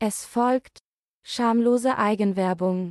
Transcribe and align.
Es 0.00 0.24
folgt 0.24 0.78
schamlose 1.26 1.98
Eigenwerbung. 1.98 2.90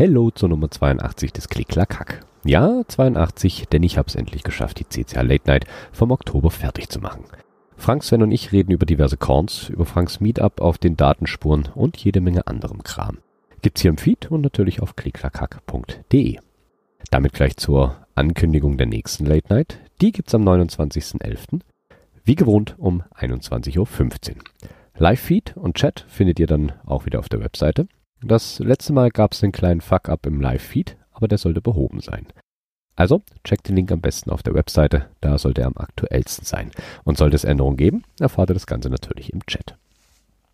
Hello 0.00 0.30
zur 0.30 0.48
Nummer 0.48 0.70
82 0.70 1.30
des 1.30 1.50
Klicklack 1.50 2.24
Ja, 2.42 2.80
82, 2.88 3.68
denn 3.68 3.82
ich 3.82 3.98
hab's 3.98 4.14
endlich 4.14 4.44
geschafft, 4.44 4.78
die 4.78 4.88
CCA 4.88 5.20
Late 5.20 5.46
Night 5.46 5.66
vom 5.92 6.10
Oktober 6.10 6.50
fertig 6.50 6.88
zu 6.88 7.00
machen. 7.00 7.24
Frank, 7.76 8.02
Sven 8.02 8.22
und 8.22 8.32
ich 8.32 8.50
reden 8.50 8.72
über 8.72 8.86
diverse 8.86 9.18
Corns, 9.18 9.68
über 9.68 9.84
Franks 9.84 10.18
Meetup 10.18 10.62
auf 10.62 10.78
den 10.78 10.96
Datenspuren 10.96 11.68
und 11.74 11.98
jede 11.98 12.22
Menge 12.22 12.46
anderem 12.46 12.82
Kram. 12.82 13.18
Gibt's 13.60 13.82
hier 13.82 13.90
im 13.90 13.98
Feed 13.98 14.30
und 14.30 14.40
natürlich 14.40 14.80
auf 14.80 14.96
klicklackhack.de. 14.96 16.38
Damit 17.10 17.34
gleich 17.34 17.58
zur 17.58 17.96
Ankündigung 18.14 18.78
der 18.78 18.86
nächsten 18.86 19.26
Late 19.26 19.52
Night. 19.52 19.80
Die 20.00 20.12
gibt's 20.12 20.34
am 20.34 20.48
29.11. 20.48 21.60
Wie 22.24 22.36
gewohnt 22.36 22.74
um 22.78 23.02
21.15 23.18 23.76
Uhr. 24.30 24.44
Live-Feed 24.96 25.58
und 25.58 25.76
Chat 25.76 26.06
findet 26.08 26.40
ihr 26.40 26.46
dann 26.46 26.72
auch 26.86 27.04
wieder 27.04 27.18
auf 27.18 27.28
der 27.28 27.40
Webseite. 27.40 27.86
Das 28.22 28.58
letzte 28.58 28.92
Mal 28.92 29.10
gab 29.10 29.32
es 29.32 29.42
einen 29.42 29.52
kleinen 29.52 29.80
Fuck-up 29.80 30.26
im 30.26 30.40
Live-Feed, 30.40 30.96
aber 31.12 31.26
der 31.26 31.38
sollte 31.38 31.62
behoben 31.62 32.00
sein. 32.00 32.26
Also, 32.96 33.22
checkt 33.44 33.68
den 33.68 33.76
Link 33.76 33.90
am 33.92 34.02
besten 34.02 34.30
auf 34.30 34.42
der 34.42 34.54
Webseite, 34.54 35.06
da 35.22 35.38
sollte 35.38 35.62
er 35.62 35.68
am 35.68 35.78
aktuellsten 35.78 36.44
sein. 36.44 36.70
Und 37.04 37.16
sollte 37.16 37.36
es 37.36 37.44
Änderungen 37.44 37.78
geben, 37.78 38.04
erfahrt 38.18 38.50
ihr 38.50 38.54
das 38.54 38.66
Ganze 38.66 38.90
natürlich 38.90 39.32
im 39.32 39.44
Chat. 39.46 39.76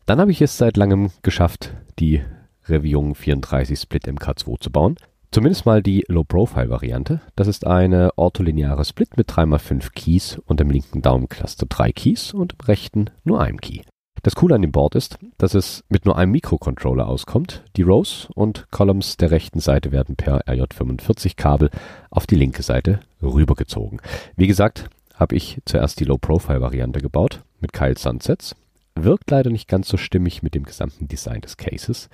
Dann 0.06 0.20
habe 0.20 0.30
ich 0.30 0.40
es 0.40 0.56
seit 0.56 0.76
langem 0.76 1.10
geschafft, 1.22 1.74
die 1.98 2.22
Revision 2.68 3.16
34 3.16 3.78
Split 3.78 4.06
MK2 4.06 4.60
zu 4.60 4.70
bauen. 4.70 4.96
Zumindest 5.32 5.66
mal 5.66 5.82
die 5.82 6.04
Low-Profile-Variante. 6.06 7.20
Das 7.34 7.48
ist 7.48 7.66
eine 7.66 8.16
ortholineare 8.16 8.84
Split 8.84 9.16
mit 9.16 9.28
3x5 9.28 9.92
Keys 9.92 10.40
und 10.46 10.60
im 10.60 10.70
linken 10.70 11.02
Daumencluster 11.02 11.66
3 11.66 11.90
Keys 11.90 12.32
und 12.32 12.52
im 12.52 12.64
rechten 12.66 13.10
nur 13.24 13.40
einem 13.40 13.60
Key. 13.60 13.82
Das 14.26 14.34
Coole 14.34 14.56
an 14.56 14.62
dem 14.62 14.72
Board 14.72 14.96
ist, 14.96 15.20
dass 15.38 15.54
es 15.54 15.84
mit 15.88 16.04
nur 16.04 16.18
einem 16.18 16.32
Mikrocontroller 16.32 17.06
auskommt. 17.06 17.62
Die 17.76 17.82
Rows 17.82 18.26
und 18.34 18.68
Columns 18.72 19.16
der 19.16 19.30
rechten 19.30 19.60
Seite 19.60 19.92
werden 19.92 20.16
per 20.16 20.40
RJ45-Kabel 20.48 21.70
auf 22.10 22.26
die 22.26 22.34
linke 22.34 22.64
Seite 22.64 22.98
rübergezogen. 23.22 24.00
Wie 24.34 24.48
gesagt, 24.48 24.90
habe 25.14 25.36
ich 25.36 25.60
zuerst 25.64 26.00
die 26.00 26.04
Low-Profile-Variante 26.06 27.00
gebaut 27.00 27.44
mit 27.60 27.72
Kyle 27.72 27.96
Sunsets. 27.96 28.56
Wirkt 28.96 29.30
leider 29.30 29.50
nicht 29.50 29.68
ganz 29.68 29.86
so 29.86 29.96
stimmig 29.96 30.42
mit 30.42 30.56
dem 30.56 30.64
gesamten 30.64 31.06
Design 31.06 31.42
des 31.42 31.56
Cases. 31.56 32.08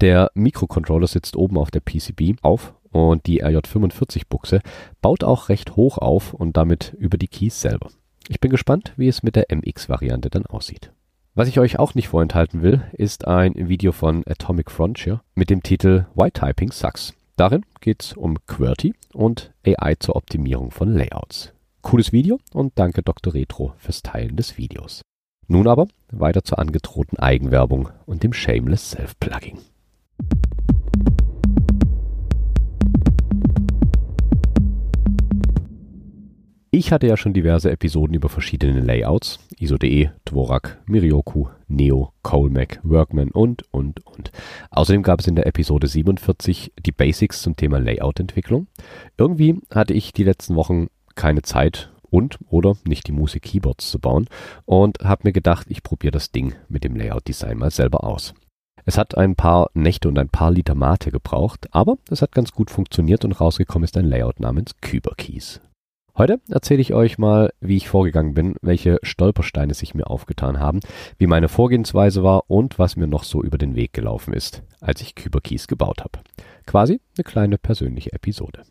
Der 0.00 0.30
Mikrocontroller 0.34 1.08
sitzt 1.08 1.34
oben 1.34 1.58
auf 1.58 1.72
der 1.72 1.80
PCB 1.80 2.40
auf 2.40 2.72
und 2.92 3.26
die 3.26 3.44
RJ45-Buchse 3.44 4.60
baut 5.02 5.24
auch 5.24 5.48
recht 5.48 5.74
hoch 5.74 5.98
auf 5.98 6.34
und 6.34 6.56
damit 6.56 6.94
über 7.00 7.18
die 7.18 7.26
Keys 7.26 7.60
selber. 7.60 7.90
Ich 8.28 8.38
bin 8.38 8.52
gespannt, 8.52 8.92
wie 8.96 9.08
es 9.08 9.24
mit 9.24 9.34
der 9.34 9.46
MX-Variante 9.50 10.30
dann 10.30 10.46
aussieht. 10.46 10.92
Was 11.38 11.46
ich 11.46 11.60
euch 11.60 11.78
auch 11.78 11.94
nicht 11.94 12.08
vorenthalten 12.08 12.62
will, 12.62 12.82
ist 12.94 13.28
ein 13.28 13.52
Video 13.54 13.92
von 13.92 14.24
Atomic 14.26 14.72
Frontier 14.72 15.22
mit 15.36 15.50
dem 15.50 15.62
Titel 15.62 16.06
Why 16.16 16.32
Typing 16.32 16.72
Sucks. 16.72 17.14
Darin 17.36 17.64
geht 17.80 18.02
es 18.02 18.12
um 18.14 18.44
QWERTY 18.48 18.92
und 19.14 19.52
AI 19.64 19.94
zur 20.00 20.16
Optimierung 20.16 20.72
von 20.72 20.92
Layouts. 20.92 21.52
Cooles 21.80 22.10
Video 22.10 22.40
und 22.52 22.76
danke 22.76 23.04
Dr. 23.04 23.34
Retro 23.34 23.72
fürs 23.78 24.02
Teilen 24.02 24.34
des 24.34 24.58
Videos. 24.58 25.02
Nun 25.46 25.68
aber 25.68 25.86
weiter 26.10 26.42
zur 26.42 26.58
angedrohten 26.58 27.20
Eigenwerbung 27.20 27.90
und 28.04 28.24
dem 28.24 28.32
Shameless 28.32 28.90
Self-Plugging. 28.90 29.58
Ich 36.70 36.92
hatte 36.92 37.06
ja 37.06 37.16
schon 37.16 37.32
diverse 37.32 37.70
Episoden 37.70 38.14
über 38.14 38.28
verschiedene 38.28 38.80
Layouts, 38.80 39.38
ISO.de, 39.58 40.10
Dvorak, 40.26 40.78
Mirioku, 40.84 41.46
Neo, 41.66 42.12
Colemac, 42.22 42.80
Workman 42.82 43.30
und, 43.30 43.62
und, 43.72 44.04
und. 44.04 44.30
Außerdem 44.68 45.02
gab 45.02 45.20
es 45.20 45.26
in 45.26 45.34
der 45.34 45.46
Episode 45.46 45.86
47 45.86 46.74
die 46.84 46.92
Basics 46.92 47.40
zum 47.40 47.56
Thema 47.56 47.78
Layout-Entwicklung. 47.78 48.66
Irgendwie 49.16 49.62
hatte 49.72 49.94
ich 49.94 50.12
die 50.12 50.24
letzten 50.24 50.56
Wochen 50.56 50.88
keine 51.14 51.40
Zeit 51.40 51.90
und 52.10 52.38
oder 52.50 52.76
nicht 52.86 53.06
die 53.06 53.12
Musik 53.12 53.44
Keyboards 53.44 53.90
zu 53.90 53.98
bauen 53.98 54.28
und 54.66 54.98
habe 55.02 55.22
mir 55.24 55.32
gedacht, 55.32 55.68
ich 55.70 55.82
probiere 55.82 56.12
das 56.12 56.32
Ding 56.32 56.54
mit 56.68 56.84
dem 56.84 56.96
Layout-Design 56.96 57.56
mal 57.56 57.70
selber 57.70 58.04
aus. 58.04 58.34
Es 58.84 58.98
hat 58.98 59.16
ein 59.16 59.36
paar 59.36 59.70
Nächte 59.72 60.08
und 60.08 60.18
ein 60.18 60.28
paar 60.28 60.50
Liter 60.50 60.74
Mate 60.74 61.10
gebraucht, 61.12 61.66
aber 61.70 61.96
es 62.10 62.20
hat 62.20 62.32
ganz 62.32 62.52
gut 62.52 62.70
funktioniert 62.70 63.24
und 63.24 63.32
rausgekommen 63.32 63.84
ist 63.84 63.96
ein 63.96 64.06
Layout 64.06 64.38
namens 64.38 64.76
Kyberkeys. 64.82 65.62
Heute 66.18 66.40
erzähle 66.50 66.80
ich 66.80 66.94
euch 66.94 67.16
mal, 67.16 67.52
wie 67.60 67.76
ich 67.76 67.88
vorgegangen 67.88 68.34
bin, 68.34 68.56
welche 68.60 68.98
Stolpersteine 69.04 69.72
sich 69.72 69.94
mir 69.94 70.08
aufgetan 70.08 70.58
haben, 70.58 70.80
wie 71.16 71.28
meine 71.28 71.48
Vorgehensweise 71.48 72.24
war 72.24 72.50
und 72.50 72.76
was 72.76 72.96
mir 72.96 73.06
noch 73.06 73.22
so 73.22 73.40
über 73.40 73.56
den 73.56 73.76
Weg 73.76 73.92
gelaufen 73.92 74.34
ist, 74.34 74.64
als 74.80 75.00
ich 75.00 75.14
Kyberkeys 75.14 75.68
gebaut 75.68 76.00
habe. 76.00 76.18
Quasi 76.66 77.00
eine 77.16 77.22
kleine 77.22 77.56
persönliche 77.56 78.12
Episode. 78.12 78.64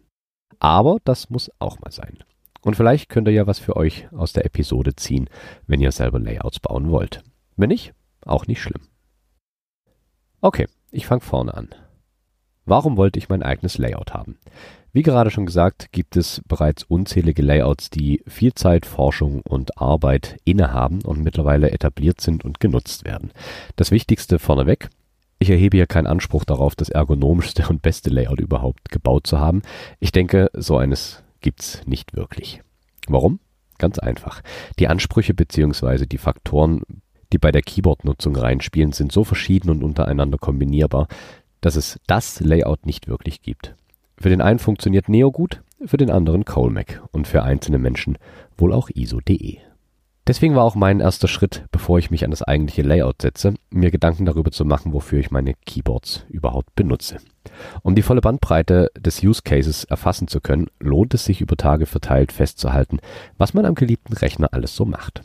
Aber 0.59 0.97
das 1.05 1.29
muss 1.29 1.49
auch 1.57 1.79
mal 1.79 1.91
sein. 1.91 2.17
Und 2.63 2.75
vielleicht 2.75 3.07
könnt 3.07 3.29
ihr 3.29 3.33
ja 3.33 3.47
was 3.47 3.59
für 3.59 3.77
euch 3.77 4.11
aus 4.11 4.33
der 4.33 4.45
Episode 4.45 4.97
ziehen, 4.97 5.29
wenn 5.67 5.79
ihr 5.79 5.93
selber 5.93 6.19
Layouts 6.19 6.59
bauen 6.59 6.91
wollt. 6.91 7.23
Wenn 7.55 7.69
nicht, 7.69 7.93
auch 8.25 8.45
nicht 8.47 8.61
schlimm. 8.61 8.81
Okay, 10.41 10.67
ich 10.91 11.05
fange 11.05 11.21
vorne 11.21 11.53
an. 11.53 11.69
Warum 12.65 12.97
wollte 12.97 13.17
ich 13.17 13.29
mein 13.29 13.41
eigenes 13.41 13.77
Layout 13.77 14.13
haben? 14.13 14.37
Wie 14.97 15.03
gerade 15.03 15.29
schon 15.29 15.45
gesagt, 15.45 15.91
gibt 15.91 16.17
es 16.17 16.41
bereits 16.47 16.81
unzählige 16.81 17.43
Layouts, 17.43 17.91
die 17.91 18.23
viel 18.25 18.55
Zeit, 18.55 18.87
Forschung 18.87 19.41
und 19.43 19.79
Arbeit 19.79 20.39
innehaben 20.43 21.03
und 21.03 21.23
mittlerweile 21.23 21.69
etabliert 21.69 22.19
sind 22.19 22.43
und 22.43 22.59
genutzt 22.59 23.05
werden. 23.05 23.29
Das 23.75 23.91
Wichtigste 23.91 24.39
vorneweg, 24.39 24.89
ich 25.37 25.51
erhebe 25.51 25.77
hier 25.77 25.85
keinen 25.85 26.07
Anspruch 26.07 26.45
darauf, 26.45 26.75
das 26.75 26.89
ergonomischste 26.89 27.67
und 27.69 27.83
beste 27.83 28.09
Layout 28.09 28.39
überhaupt 28.39 28.89
gebaut 28.89 29.27
zu 29.27 29.37
haben. 29.37 29.61
Ich 29.99 30.11
denke, 30.11 30.49
so 30.53 30.77
eines 30.77 31.21
gibt's 31.41 31.83
nicht 31.85 32.15
wirklich. 32.15 32.63
Warum? 33.07 33.39
Ganz 33.77 33.99
einfach. 33.99 34.41
Die 34.79 34.87
Ansprüche 34.87 35.35
bzw. 35.35 36.07
die 36.07 36.17
Faktoren, 36.17 36.81
die 37.33 37.37
bei 37.37 37.51
der 37.51 37.61
Keyboard-Nutzung 37.61 38.35
reinspielen, 38.35 38.93
sind 38.93 39.11
so 39.11 39.23
verschieden 39.23 39.69
und 39.69 39.83
untereinander 39.83 40.39
kombinierbar, 40.39 41.07
dass 41.61 41.75
es 41.75 41.99
das 42.07 42.39
Layout 42.39 42.87
nicht 42.87 43.07
wirklich 43.07 43.43
gibt. 43.43 43.75
Für 44.19 44.29
den 44.29 44.41
einen 44.41 44.59
funktioniert 44.59 45.09
Neo 45.09 45.31
gut, 45.31 45.61
für 45.85 45.97
den 45.97 46.09
anderen 46.09 46.43
Colmac 46.43 47.03
und 47.11 47.27
für 47.27 47.43
einzelne 47.43 47.77
Menschen 47.77 48.17
wohl 48.57 48.73
auch 48.73 48.89
ISO.de. 48.89 49.57
Deswegen 50.25 50.55
war 50.55 50.65
auch 50.65 50.75
mein 50.75 50.99
erster 50.99 51.29
Schritt, 51.29 51.65
bevor 51.71 51.99
ich 51.99 52.11
mich 52.11 52.25
an 52.25 52.31
das 52.31 52.41
eigentliche 52.41 52.81
Layout 52.81 53.21
setze, 53.21 53.53
mir 53.69 53.91
Gedanken 53.91 54.25
darüber 54.25 54.51
zu 54.51 54.65
machen, 54.65 54.91
wofür 54.91 55.19
ich 55.19 55.31
meine 55.31 55.53
Keyboards 55.65 56.25
überhaupt 56.27 56.75
benutze. 56.75 57.17
Um 57.81 57.95
die 57.95 58.01
volle 58.01 58.19
Bandbreite 58.19 58.91
des 58.99 59.23
Use 59.23 59.41
Cases 59.43 59.85
erfassen 59.85 60.27
zu 60.27 60.41
können, 60.41 60.67
lohnt 60.79 61.13
es 61.13 61.23
sich 61.23 61.39
über 61.39 61.55
Tage 61.55 61.85
verteilt 61.85 62.33
festzuhalten, 62.33 62.99
was 63.37 63.53
man 63.53 63.65
am 63.65 63.75
geliebten 63.75 64.13
Rechner 64.13 64.49
alles 64.51 64.75
so 64.75 64.83
macht. 64.83 65.23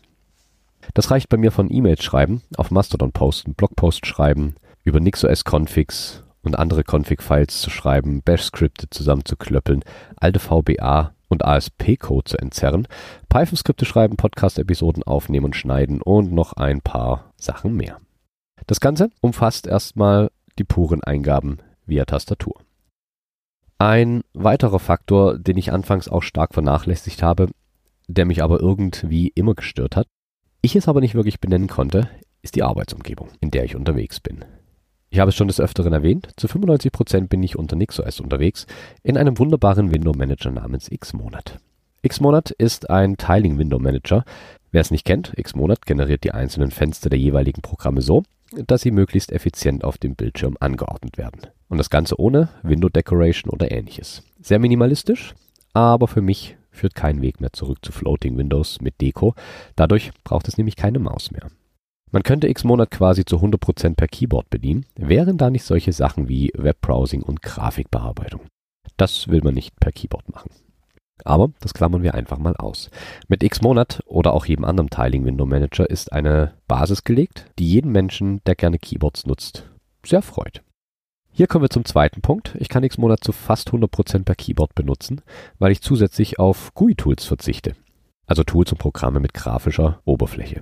Das 0.95 1.11
reicht 1.11 1.29
bei 1.29 1.37
mir 1.37 1.51
von 1.51 1.73
E-Mails 1.73 2.05
schreiben, 2.05 2.43
auf 2.57 2.71
Mastodon 2.71 3.11
posten, 3.11 3.55
Blogpost 3.55 4.07
schreiben, 4.07 4.55
über 4.85 5.01
NixOS 5.01 5.45
Configs 5.45 6.23
und 6.43 6.59
andere 6.59 6.83
Config-Files 6.85 7.61
zu 7.61 7.71
schreiben, 7.71 8.23
Bash-Skripte 8.23 8.91
zusammenzuklöppeln, 8.91 9.85
alte 10.17 10.39
VBA 10.39 11.15
und 11.29 11.45
ASP-Code 11.45 12.25
zu 12.25 12.39
entzerren, 12.39 12.87
Python-Skripte 13.29 13.85
schreiben, 13.85 14.17
Podcast-Episoden 14.17 15.03
aufnehmen 15.03 15.47
und 15.47 15.57
schneiden 15.57 16.03
und 16.03 16.33
noch 16.33 16.53
ein 16.53 16.81
paar 16.81 17.33
Sachen 17.37 17.75
mehr. 17.75 17.99
Das 18.67 18.81
Ganze 18.81 19.11
umfasst 19.21 19.67
erstmal 19.67 20.31
die 20.59 20.65
puren 20.65 21.03
Eingaben 21.03 21.59
via 21.87 22.05
Tastatur. 22.05 22.61
Ein 23.79 24.23
weiterer 24.33 24.79
Faktor, 24.79 25.39
den 25.39 25.57
ich 25.57 25.73
anfangs 25.73 26.09
auch 26.09 26.23
stark 26.23 26.55
vernachlässigt 26.55 27.23
habe, 27.23 27.49
der 28.07 28.27
mich 28.27 28.43
aber 28.43 28.61
irgendwie 28.61 29.33
immer 29.35 29.55
gestört 29.55 29.97
hat, 29.97 30.07
ich 30.61 30.77
es 30.77 30.87
aber 30.87 31.01
nicht 31.01 31.15
wirklich 31.15 31.41
benennen 31.41 31.67
konnte, 31.67 32.09
ist 32.43 32.55
die 32.55 32.63
Arbeitsumgebung, 32.63 33.31
in 33.41 33.51
der 33.51 33.65
ich 33.65 33.75
unterwegs 33.75 34.21
bin. 34.21 34.45
Ich 35.13 35.21
habe 35.21 35.29
es 35.29 35.37
schon 35.37 35.47
des 35.47 35.61
Öfteren 35.61 35.93
erwähnt, 35.93 36.31
zu 36.37 36.47
95% 36.47 37.29
bin 37.29 37.43
ich 37.43 37.57
unter 37.57 37.77
NixOS 37.77 38.19
unterwegs, 38.21 38.67
in 39.03 39.19
einem 39.19 39.39
wunderbaren 39.39 39.93
Window 39.93 40.15
Manager 40.17 40.51
namens 40.51 40.89
Xmonad. 40.89 41.59
Xmonad 42.03 42.51
ist 42.51 42.89
ein 42.89 43.19
Tiling 43.19 43.59
Window 43.59 43.79
Manager, 43.79 44.25
Wer 44.73 44.81
es 44.81 44.91
nicht 44.91 45.05
kennt, 45.05 45.35
Xmonad 45.37 45.85
generiert 45.85 46.25
die 46.25 46.33
einzelnen 46.33 46.71
Fenster 46.71 47.11
der 47.11 47.19
jeweiligen 47.19 47.61
Programme 47.61 48.01
so, 48.01 48.23
dass 48.53 48.81
sie 48.81 48.91
möglichst 48.91 49.31
effizient 49.31 49.85
auf 49.85 49.99
dem 49.99 50.15
Bildschirm 50.15 50.57
angeordnet 50.61 51.19
werden. 51.19 51.43
Und 51.69 51.77
das 51.77 51.91
Ganze 51.91 52.19
ohne 52.19 52.49
Window 52.63 52.89
Decoration 52.89 53.51
oder 53.51 53.71
ähnliches. 53.71 54.23
Sehr 54.41 54.59
minimalistisch, 54.59 55.35
aber 55.75 56.09
für 56.09 56.23
mich 56.23 56.57
führt 56.71 56.95
kein 56.95 57.21
Weg 57.21 57.43
mehr 57.43 57.53
zurück 57.53 57.81
zu 57.83 57.93
Floating 57.93 58.39
Windows 58.39 58.81
mit 58.81 58.99
Deko. 59.03 59.35
Dadurch 59.77 60.11
braucht 60.25 60.49
es 60.49 60.57
nämlich 60.57 60.77
keine 60.77 60.99
Maus 60.99 61.31
mehr. 61.31 61.49
Man 62.13 62.23
könnte 62.23 62.53
Xmonad 62.53 62.91
quasi 62.91 63.25
zu 63.25 63.39
100% 63.39 63.95
per 63.97 64.07
Keyboard 64.07 64.51
bedienen, 64.51 64.85
wären 64.97 65.39
da 65.39 65.49
nicht 65.49 65.65
solche 65.65 65.95
Sachen 65.95 66.29
wie 66.29 66.53
Webbrowsing 66.55 67.23
und 67.23 67.41
Grafikbearbeitung. 67.41 68.43
Das 68.99 69.29
will 69.29 69.41
man 69.43 69.55
nicht 69.55 69.81
per 69.81 69.93
Keyboard 69.93 70.29
machen. 70.29 70.51
Aber 71.25 71.53
das 71.61 71.73
klammern 71.73 72.03
wir 72.03 72.15
einfach 72.15 72.37
mal 72.37 72.55
aus. 72.57 72.91
Mit 73.29 73.49
Xmonad 73.49 74.03
oder 74.05 74.35
auch 74.35 74.45
jedem 74.45 74.67
anderen 74.67 74.91
Tiling 74.91 75.25
Window 75.25 75.47
Manager 75.47 75.89
ist 75.89 76.13
eine 76.13 76.53
Basis 76.69 77.05
gelegt, 77.05 77.47
die 77.59 77.69
jeden 77.69 77.93
Menschen, 77.93 78.43
der 78.45 78.57
gerne 78.57 78.79
Keyboards 78.79 79.25
nutzt, 79.25 79.71
sehr 80.05 80.21
freut. 80.21 80.63
Hier 81.31 81.47
kommen 81.47 81.65
wir 81.65 81.71
zum 81.71 81.87
zweiten 81.87 82.21
Punkt. 82.21 82.57
Ich 82.59 82.69
kann 82.69 82.87
Xmonad 82.87 83.25
zu 83.25 83.33
fast 83.33 83.71
100% 83.71 84.25
per 84.25 84.35
Keyboard 84.35 84.75
benutzen, 84.75 85.23
weil 85.59 85.73
ich 85.73 85.81
zusätzlich 85.81 86.39
auf 86.39 86.75
GUI-Tools 86.75 87.25
verzichte. 87.25 87.75
Also 88.27 88.45
Tools 88.45 88.71
und 88.71 88.79
Programme 88.79 89.19
mit 89.19 89.33
grafischer 89.33 90.03
Oberfläche. 90.05 90.61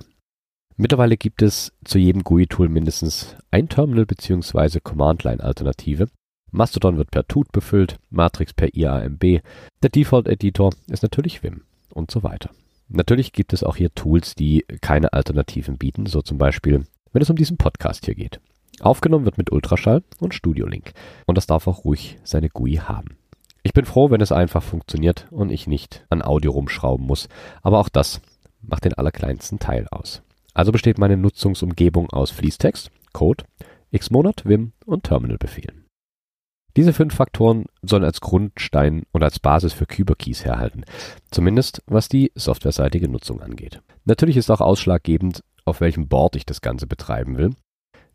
Mittlerweile 0.81 1.15
gibt 1.15 1.43
es 1.43 1.71
zu 1.85 1.99
jedem 1.99 2.23
GUI-Tool 2.23 2.67
mindestens 2.67 3.35
ein 3.51 3.69
Terminal 3.69 4.07
bzw. 4.07 4.79
Command-Line-Alternative, 4.79 6.07
Mastodon 6.49 6.97
wird 6.97 7.11
per 7.11 7.27
Tut 7.27 7.51
befüllt, 7.51 7.99
Matrix 8.09 8.55
per 8.55 8.75
IAMB, 8.75 9.41
der 9.83 9.89
Default-Editor 9.91 10.73
ist 10.87 11.03
natürlich 11.03 11.43
Vim 11.43 11.61
und 11.93 12.09
so 12.09 12.23
weiter. 12.23 12.49
Natürlich 12.87 13.31
gibt 13.31 13.53
es 13.53 13.63
auch 13.63 13.75
hier 13.75 13.93
Tools, 13.93 14.33
die 14.33 14.65
keine 14.81 15.13
Alternativen 15.13 15.77
bieten, 15.77 16.07
so 16.07 16.23
zum 16.23 16.39
Beispiel, 16.39 16.87
wenn 17.13 17.21
es 17.21 17.29
um 17.29 17.35
diesen 17.35 17.57
Podcast 17.57 18.07
hier 18.07 18.15
geht. 18.15 18.41
Aufgenommen 18.79 19.25
wird 19.25 19.37
mit 19.37 19.51
Ultraschall 19.51 20.01
und 20.19 20.33
Studio 20.33 20.65
Link 20.65 20.93
und 21.27 21.37
das 21.37 21.45
darf 21.45 21.67
auch 21.67 21.85
ruhig 21.85 22.17
seine 22.23 22.49
GUI 22.49 22.77
haben. 22.77 23.17
Ich 23.61 23.73
bin 23.73 23.85
froh, 23.85 24.09
wenn 24.09 24.19
es 24.19 24.31
einfach 24.31 24.63
funktioniert 24.63 25.27
und 25.29 25.51
ich 25.51 25.67
nicht 25.67 26.07
an 26.09 26.23
Audio 26.23 26.53
rumschrauben 26.53 27.05
muss, 27.05 27.29
aber 27.61 27.77
auch 27.77 27.89
das 27.89 28.19
macht 28.63 28.85
den 28.85 28.95
allerkleinsten 28.95 29.59
Teil 29.59 29.87
aus. 29.91 30.23
Also 30.53 30.71
besteht 30.71 30.97
meine 30.97 31.17
Nutzungsumgebung 31.17 32.09
aus 32.09 32.31
Fließtext, 32.31 32.91
Code, 33.13 33.45
Xmonad, 33.95 34.45
Vim 34.45 34.73
und 34.85 35.03
Terminalbefehlen. 35.03 35.85
Diese 36.77 36.93
fünf 36.93 37.13
Faktoren 37.13 37.65
sollen 37.81 38.05
als 38.05 38.21
Grundstein 38.21 39.03
und 39.11 39.23
als 39.23 39.39
Basis 39.39 39.73
für 39.73 39.85
Kyberkeys 39.85 40.45
herhalten, 40.45 40.85
zumindest 41.29 41.83
was 41.85 42.07
die 42.07 42.31
softwareseitige 42.35 43.09
Nutzung 43.09 43.41
angeht. 43.41 43.81
Natürlich 44.05 44.37
ist 44.37 44.49
auch 44.49 44.61
ausschlaggebend, 44.61 45.43
auf 45.65 45.81
welchem 45.81 46.07
Board 46.07 46.37
ich 46.37 46.45
das 46.45 46.61
Ganze 46.61 46.87
betreiben 46.87 47.37
will. 47.37 47.51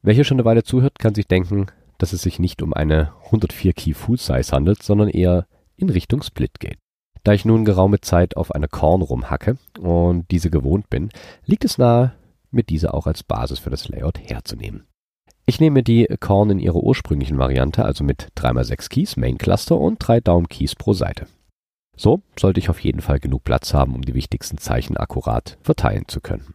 Wer 0.03 0.15
hier 0.15 0.25
schon 0.25 0.37
eine 0.37 0.47
Weile 0.47 0.63
zuhört, 0.63 0.99
kann 0.99 1.15
sich 1.15 1.27
denken, 1.27 1.67
dass 1.99 2.13
es 2.13 2.23
sich 2.23 2.39
nicht 2.39 2.63
um 2.63 2.73
eine 2.73 3.13
104 3.27 3.73
Key 3.75 3.93
Full 3.93 4.19
Size 4.19 4.53
handelt, 4.53 4.83
sondern 4.83 5.09
eher 5.09 5.47
in 5.77 5.91
Richtung 5.91 6.23
Split 6.23 6.59
geht. 6.59 6.79
Da 7.25 7.33
ich 7.33 7.45
nun 7.45 7.65
geraume 7.65 8.01
Zeit 8.01 8.37
auf 8.37 8.55
einer 8.55 8.69
Korn 8.69 9.03
rumhacke 9.03 9.59
und 9.79 10.31
diese 10.31 10.49
gewohnt 10.51 10.89
bin, 10.89 11.11
liegt 11.45 11.65
es 11.65 11.77
nahe, 11.77 12.13
mir 12.57 12.65
diese 12.65 12.93
auch 12.95 13.07
als 13.07 13.23
Basis 13.23 13.61
für 13.61 13.71
das 13.71 13.89
Layout 13.89 14.19
herzunehmen. 14.19 14.87
Ich 15.49 15.61
nehme 15.61 15.85
die 15.85 16.07
Korn 16.19 16.51
in 16.51 16.59
ihrer 16.59 16.83
ursprünglichen 16.83 17.39
Variante, 17.39 17.85
also 17.85 18.03
mit 18.03 18.33
3x6 18.37 18.89
Keys, 18.89 19.17
Main 19.17 19.39
Cluster 19.39 19.79
und 19.79 19.99
3 20.01 20.21
Daumen 20.21 20.49
Keys 20.49 20.75
pro 20.75 20.93
Seite. 20.93 21.29
So 21.97 22.21
sollte 22.39 22.59
ich 22.59 22.69
auf 22.69 22.81
jeden 22.81 23.01
Fall 23.01 23.21
genug 23.21 23.45
Platz 23.45 23.73
haben, 23.73 23.95
um 23.95 24.03
die 24.03 24.15
wichtigsten 24.15 24.59
Zeichen 24.59 24.97
akkurat 24.97 25.57
verteilen 25.63 26.09
zu 26.09 26.21
können. 26.21 26.55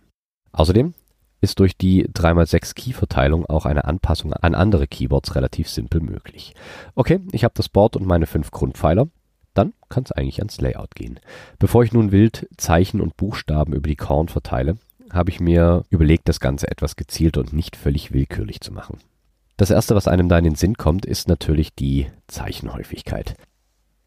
Außerdem 0.51 0.93
ist 1.39 1.59
durch 1.59 1.75
die 1.77 2.07
3x6 2.07 2.75
Key-Verteilung 2.75 3.45
auch 3.47 3.65
eine 3.65 3.85
Anpassung 3.85 4.33
an 4.33 4.53
andere 4.53 4.87
Keyboards 4.87 5.35
relativ 5.35 5.69
simpel 5.69 6.01
möglich. 6.01 6.53
Okay, 6.93 7.19
ich 7.31 7.43
habe 7.43 7.53
das 7.55 7.69
Board 7.69 7.95
und 7.95 8.05
meine 8.05 8.27
fünf 8.27 8.51
Grundpfeiler. 8.51 9.07
Dann 9.53 9.73
kann 9.89 10.03
es 10.03 10.11
eigentlich 10.11 10.39
ans 10.39 10.61
Layout 10.61 10.95
gehen. 10.95 11.19
Bevor 11.59 11.83
ich 11.83 11.91
nun 11.91 12.11
wild 12.11 12.47
Zeichen 12.57 13.01
und 13.01 13.17
Buchstaben 13.17 13.73
über 13.73 13.89
die 13.89 13.95
Korn 13.95 14.29
verteile, 14.29 14.77
habe 15.13 15.29
ich 15.29 15.39
mir 15.39 15.83
überlegt, 15.89 16.27
das 16.29 16.39
Ganze 16.39 16.69
etwas 16.69 16.95
gezielt 16.95 17.37
und 17.37 17.53
nicht 17.53 17.75
völlig 17.75 18.11
willkürlich 18.11 18.61
zu 18.61 18.71
machen. 18.71 18.99
Das 19.57 19.69
erste, 19.69 19.95
was 19.95 20.07
einem 20.07 20.29
da 20.29 20.37
in 20.37 20.43
den 20.43 20.55
Sinn 20.55 20.75
kommt, 20.75 21.05
ist 21.05 21.27
natürlich 21.27 21.75
die 21.75 22.07
Zeichenhäufigkeit. 22.27 23.35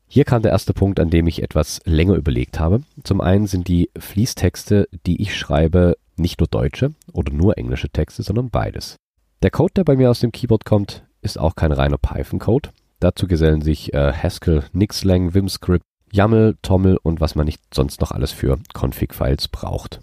Hier 0.06 0.24
kam 0.24 0.42
der 0.42 0.52
erste 0.52 0.74
Punkt, 0.74 1.00
an 1.00 1.10
dem 1.10 1.26
ich 1.26 1.42
etwas 1.42 1.80
länger 1.84 2.14
überlegt 2.14 2.60
habe. 2.60 2.82
Zum 3.02 3.20
einen 3.20 3.46
sind 3.46 3.68
die 3.68 3.90
Fließtexte, 3.96 4.88
die 5.06 5.20
ich 5.22 5.36
schreibe, 5.36 5.96
nicht 6.16 6.40
nur 6.40 6.46
deutsche 6.48 6.94
oder 7.12 7.32
nur 7.32 7.58
englische 7.58 7.88
Texte, 7.88 8.22
sondern 8.22 8.50
beides. 8.50 8.96
Der 9.42 9.50
Code, 9.50 9.74
der 9.74 9.84
bei 9.84 9.96
mir 9.96 10.10
aus 10.10 10.20
dem 10.20 10.32
Keyboard 10.32 10.64
kommt, 10.64 11.04
ist 11.20 11.38
auch 11.38 11.56
kein 11.56 11.72
reiner 11.72 11.98
Python-Code. 11.98 12.70
Dazu 13.00 13.26
gesellen 13.26 13.62
sich 13.62 13.92
äh, 13.92 14.12
Haskell, 14.12 14.64
Nixlang, 14.72 15.34
Vimscript, 15.34 15.84
YAML, 16.12 16.56
Tommel 16.62 16.96
und 17.02 17.20
was 17.20 17.34
man 17.34 17.46
nicht 17.46 17.60
sonst 17.74 18.00
noch 18.00 18.12
alles 18.12 18.32
für 18.32 18.58
Config-Files 18.72 19.48
braucht. 19.48 20.00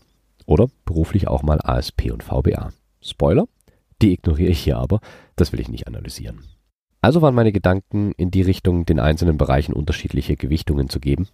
Oder 0.51 0.67
beruflich 0.83 1.29
auch 1.29 1.43
mal 1.43 1.61
ASP 1.63 2.11
und 2.11 2.23
VBA. 2.23 2.73
Spoiler, 3.01 3.47
die 4.01 4.11
ignoriere 4.11 4.51
ich 4.51 4.59
hier 4.59 4.79
aber, 4.79 4.99
das 5.37 5.53
will 5.53 5.61
ich 5.61 5.69
nicht 5.69 5.87
analysieren. 5.87 6.43
Also 6.99 7.21
waren 7.21 7.33
meine 7.33 7.53
Gedanken 7.53 8.11
in 8.17 8.31
die 8.31 8.41
Richtung, 8.41 8.85
den 8.85 8.99
einzelnen 8.99 9.37
Bereichen 9.37 9.71
unterschiedliche 9.71 10.35
Gewichtungen 10.35 10.89
zu 10.89 10.99
geben. 10.99 11.29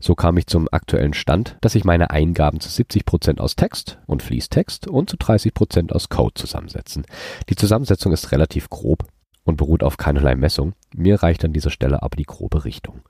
So 0.00 0.14
kam 0.14 0.38
ich 0.38 0.46
zum 0.46 0.68
aktuellen 0.72 1.12
Stand, 1.12 1.58
dass 1.60 1.72
sich 1.72 1.84
meine 1.84 2.12
Eingaben 2.12 2.60
zu 2.60 2.70
70% 2.70 3.40
aus 3.40 3.56
Text 3.56 3.98
und 4.06 4.22
Fließtext 4.22 4.88
und 4.88 5.10
zu 5.10 5.18
30% 5.18 5.92
aus 5.92 6.08
Code 6.08 6.32
zusammensetzen. 6.32 7.04
Die 7.50 7.56
Zusammensetzung 7.56 8.14
ist 8.14 8.32
relativ 8.32 8.70
grob 8.70 9.04
und 9.44 9.58
beruht 9.58 9.82
auf 9.82 9.98
keinerlei 9.98 10.34
Messung. 10.34 10.72
Mir 10.94 11.22
reicht 11.22 11.44
an 11.44 11.52
dieser 11.52 11.70
Stelle 11.70 12.02
aber 12.02 12.16
die 12.16 12.24
grobe 12.24 12.64
Richtung. 12.64 13.02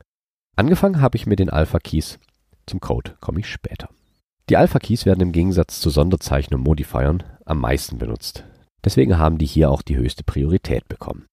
Angefangen 0.56 1.00
habe 1.00 1.16
ich 1.16 1.26
mit 1.26 1.38
den 1.38 1.50
Alpha-Keys. 1.50 2.18
Zum 2.66 2.80
Code 2.80 3.14
komme 3.20 3.38
ich 3.38 3.46
später. 3.46 3.88
Die 4.48 4.56
Alpha-Keys 4.56 5.06
werden 5.06 5.20
im 5.20 5.32
Gegensatz 5.32 5.80
zu 5.80 5.90
Sonderzeichen 5.90 6.54
und 6.54 6.62
Modifiern 6.62 7.22
am 7.44 7.60
meisten 7.60 7.98
benutzt. 7.98 8.44
Deswegen 8.84 9.18
haben 9.18 9.38
die 9.38 9.46
hier 9.46 9.70
auch 9.70 9.82
die 9.82 9.96
höchste 9.96 10.24
Priorität 10.24 10.88
bekommen. 10.88 11.26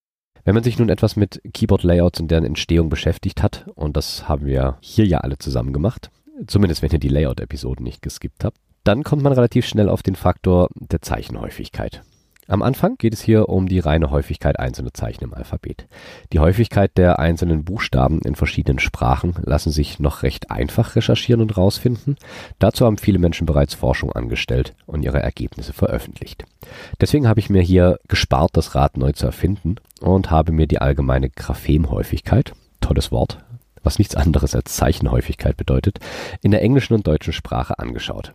Wenn 0.44 0.56
man 0.56 0.64
sich 0.64 0.80
nun 0.80 0.90
etwas 0.90 1.16
mit 1.16 1.42
Keyboard-Layouts 1.54 2.20
und 2.20 2.30
deren 2.32 2.46
Entstehung 2.46 2.90
beschäftigt 2.90 3.44
hat, 3.44 3.68
und 3.76 3.98
das 3.98 4.28
haben 4.30 4.46
wir 4.46 4.78
hier 4.82 5.06
ja 5.06 5.20
alle 5.20 5.38
zusammen 5.38 5.74
gemacht, 5.74 6.12
zumindest 6.48 6.82
wenn 6.82 6.92
ihr 6.92 7.00
die 7.00 7.10
Layout-Episoden 7.10 7.84
nicht 7.84 8.02
geskippt 8.02 8.44
habt, 8.46 8.58
dann 8.84 9.04
kommt 9.04 9.22
man 9.22 9.34
relativ 9.34 9.66
schnell 9.66 9.90
auf 9.90 10.04
den 10.04 10.16
Faktor 10.16 10.70
der 10.76 11.02
Zeichenhäufigkeit. 11.02 12.02
Am 12.50 12.64
Anfang 12.64 12.98
geht 12.98 13.14
es 13.14 13.22
hier 13.22 13.48
um 13.48 13.68
die 13.68 13.78
reine 13.78 14.10
Häufigkeit 14.10 14.58
einzelner 14.58 14.92
Zeichen 14.92 15.24
im 15.24 15.36
Alphabet. 15.36 15.88
Die 16.34 16.40
Häufigkeit 16.40 16.98
der 16.98 17.20
einzelnen 17.20 17.64
Buchstaben 17.64 18.22
in 18.24 18.34
verschiedenen 18.34 18.80
Sprachen 18.80 19.36
lassen 19.44 19.70
sich 19.70 20.00
noch 20.00 20.24
recht 20.24 20.50
einfach 20.50 20.96
recherchieren 20.96 21.44
und 21.44 21.56
rausfinden. 21.58 22.16
Dazu 22.58 22.88
haben 22.88 22.98
viele 22.98 23.20
Menschen 23.20 23.46
bereits 23.46 23.76
Forschung 23.76 24.12
angestellt 24.12 24.74
und 24.88 25.04
ihre 25.04 25.20
Ergebnisse 25.20 25.74
veröffentlicht. 25.74 26.46
Deswegen 27.00 27.28
habe 27.28 27.40
ich 27.40 27.52
mir 27.52 27.62
hier 27.62 28.00
gespart, 28.08 28.58
das 28.58 28.74
Rad 28.74 28.98
neu 28.98 29.12
zu 29.12 29.28
erfinden 29.28 29.76
und 30.02 30.32
habe 30.32 30.52
mir 30.52 30.66
die 30.66 30.82
allgemeine 30.82 31.30
Graphemhäufigkeit, 31.30 32.54
tolles 32.82 33.12
Wort, 33.12 33.38
was 33.84 34.00
nichts 34.00 34.16
anderes 34.16 34.56
als 34.56 34.76
Zeichenhäufigkeit 34.76 35.56
bedeutet, 35.56 36.00
in 36.42 36.50
der 36.50 36.64
englischen 36.64 36.96
und 36.96 37.06
deutschen 37.06 37.32
Sprache 37.32 37.78
angeschaut. 37.78 38.34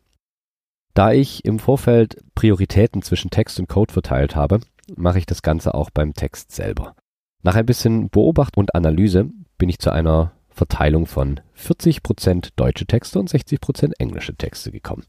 Da 0.94 1.12
ich 1.12 1.44
im 1.44 1.58
Vorfeld 1.58 2.22
Prioritäten 2.36 3.02
zwischen 3.02 3.30
Text 3.30 3.58
und 3.58 3.68
Code 3.68 3.92
verteilt 3.92 4.36
habe, 4.36 4.60
mache 4.94 5.18
ich 5.18 5.26
das 5.26 5.42
Ganze 5.42 5.74
auch 5.74 5.90
beim 5.90 6.14
Text 6.14 6.52
selber. 6.52 6.94
Nach 7.42 7.56
ein 7.56 7.66
bisschen 7.66 8.10
Beobacht 8.10 8.56
und 8.56 8.74
Analyse 8.76 9.28
bin 9.58 9.68
ich 9.68 9.80
zu 9.80 9.90
einer 9.90 10.32
Verteilung 10.48 11.06
von 11.06 11.40
40% 11.58 12.50
deutsche 12.54 12.86
Texte 12.86 13.18
und 13.18 13.28
60% 13.28 13.92
englische 13.98 14.36
Texte 14.36 14.70
gekommen. 14.70 15.04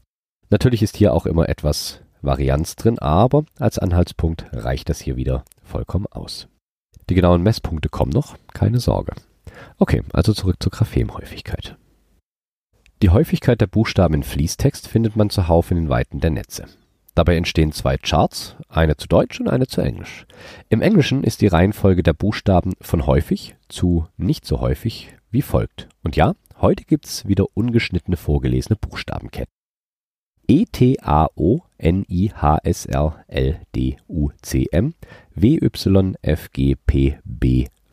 Natürlich 0.50 0.82
ist 0.82 0.96
hier 0.96 1.14
auch 1.14 1.24
immer 1.24 1.48
etwas 1.48 2.00
Varianz 2.20 2.74
drin, 2.74 2.98
aber 2.98 3.44
als 3.58 3.78
Anhaltspunkt 3.78 4.46
reicht 4.52 4.88
das 4.88 5.00
hier 5.00 5.16
wieder 5.16 5.44
vollkommen 5.62 6.06
aus. 6.10 6.48
Die 7.08 7.14
genauen 7.14 7.42
Messpunkte 7.42 7.88
kommen 7.88 8.10
noch, 8.10 8.36
keine 8.52 8.80
Sorge. 8.80 9.12
Okay, 9.78 10.02
also 10.12 10.32
zurück 10.32 10.56
zur 10.58 10.72
Graphemhäufigkeit. 10.72 11.76
Die 13.02 13.10
Häufigkeit 13.10 13.60
der 13.60 13.66
Buchstaben 13.66 14.14
in 14.14 14.22
Fließtext 14.22 14.88
findet 14.88 15.16
man 15.16 15.28
zuhauf 15.28 15.70
in 15.70 15.76
den 15.76 15.88
Weiten 15.90 16.20
der 16.20 16.30
Netze. 16.30 16.64
Dabei 17.14 17.36
entstehen 17.36 17.72
zwei 17.72 17.98
Charts, 17.98 18.56
eine 18.68 18.96
zu 18.96 19.06
Deutsch 19.06 19.38
und 19.38 19.48
eine 19.48 19.66
zu 19.66 19.82
Englisch. 19.82 20.26
Im 20.70 20.80
Englischen 20.80 21.22
ist 21.22 21.42
die 21.42 21.46
Reihenfolge 21.46 22.02
der 22.02 22.14
Buchstaben 22.14 22.72
von 22.80 23.06
häufig 23.06 23.54
zu 23.68 24.06
nicht 24.16 24.46
so 24.46 24.60
häufig 24.60 25.14
wie 25.30 25.42
folgt. 25.42 25.88
Und 26.02 26.16
ja, 26.16 26.34
heute 26.58 26.84
gibt's 26.84 27.26
wieder 27.26 27.44
ungeschnittene 27.52 28.16
vorgelesene 28.16 28.76
Buchstabenketten. 28.76 29.52
E 30.48 30.64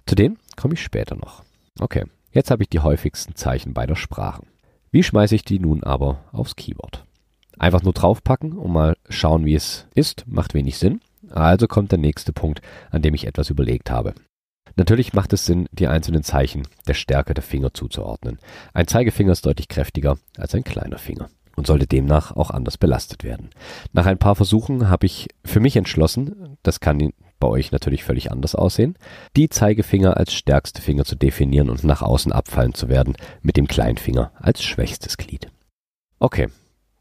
Zu 0.06 0.16
denen 0.16 0.40
komme 0.56 0.76
ich 0.76 0.82
später 0.82 1.16
noch. 1.16 1.44
Okay, 1.80 2.06
jetzt 2.32 2.52
habe 2.52 2.64
ich 2.64 2.70
die 2.70 2.80
häufigsten 2.80 3.36
Zeichen 3.36 3.74
beider 3.74 3.96
Sprachen. 3.96 4.48
Wie 4.92 5.04
schmeiße 5.04 5.36
ich 5.36 5.44
die 5.44 5.60
nun 5.60 5.84
aber 5.84 6.24
aufs 6.32 6.56
Keyboard? 6.56 7.07
Einfach 7.60 7.84
nur 7.84 7.94
draufpacken 7.94 8.54
und 8.54 8.72
mal 8.72 8.96
schauen, 9.10 9.46
wie 9.46 9.56
es 9.56 9.88
ist, 9.96 10.26
macht 10.28 10.54
wenig 10.54 10.78
Sinn. 10.78 11.02
Also 11.30 11.68
kommt 11.68 11.92
der 11.92 12.00
nächste 12.00 12.34
Punkt, 12.34 12.62
an 12.92 13.02
dem 13.02 13.14
ich 13.14 13.28
etwas 13.28 13.50
überlegt 13.50 13.90
habe. 13.90 14.14
Natürlich 14.76 15.14
macht 15.14 15.34
es 15.34 15.46
Sinn, 15.46 15.68
die 15.72 15.88
einzelnen 15.88 16.24
Zeichen 16.24 16.68
der 16.88 16.94
Stärke 16.94 17.34
der 17.34 17.44
Finger 17.44 17.74
zuzuordnen. 17.74 18.38
Ein 18.74 18.88
Zeigefinger 18.88 19.32
ist 19.32 19.46
deutlich 19.46 19.68
kräftiger 19.68 20.18
als 20.38 20.54
ein 20.54 20.64
kleiner 20.64 21.00
Finger 21.00 21.30
und 21.56 21.66
sollte 21.66 21.88
demnach 21.88 22.36
auch 22.36 22.52
anders 22.52 22.78
belastet 22.78 23.24
werden. 23.24 23.50
Nach 23.92 24.06
ein 24.06 24.20
paar 24.20 24.36
Versuchen 24.36 24.90
habe 24.90 25.08
ich 25.08 25.28
für 25.44 25.60
mich 25.60 25.76
entschlossen, 25.76 26.58
das 26.62 26.80
kann 26.80 27.12
bei 27.40 27.48
euch 27.48 27.72
natürlich 27.72 28.04
völlig 28.04 28.32
anders 28.32 28.56
aussehen, 28.56 28.96
die 29.36 29.50
Zeigefinger 29.50 30.16
als 30.18 30.34
stärkste 30.34 30.82
Finger 30.82 31.06
zu 31.06 31.16
definieren 31.16 31.70
und 31.70 31.84
nach 31.84 32.02
außen 32.02 32.32
abfallen 32.32 32.74
zu 32.74 32.88
werden, 32.90 33.16
mit 33.42 33.58
dem 33.58 33.68
Kleinfinger 33.68 34.32
als 34.36 34.64
schwächstes 34.64 35.18
Glied. 35.18 35.48
Okay, 36.20 36.48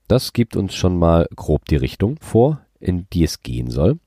das 0.09 0.33
gibt 0.33 0.57
uns 0.57 0.75
schon 0.75 0.99
mal 0.99 1.27
grob 1.35 1.65
die 1.67 1.77
Richtung 1.77 2.17
vor, 2.21 2.61
in 2.79 3.07
die 3.13 3.25
es 3.25 3.43
gehen 3.43 3.71
soll. 3.71 3.99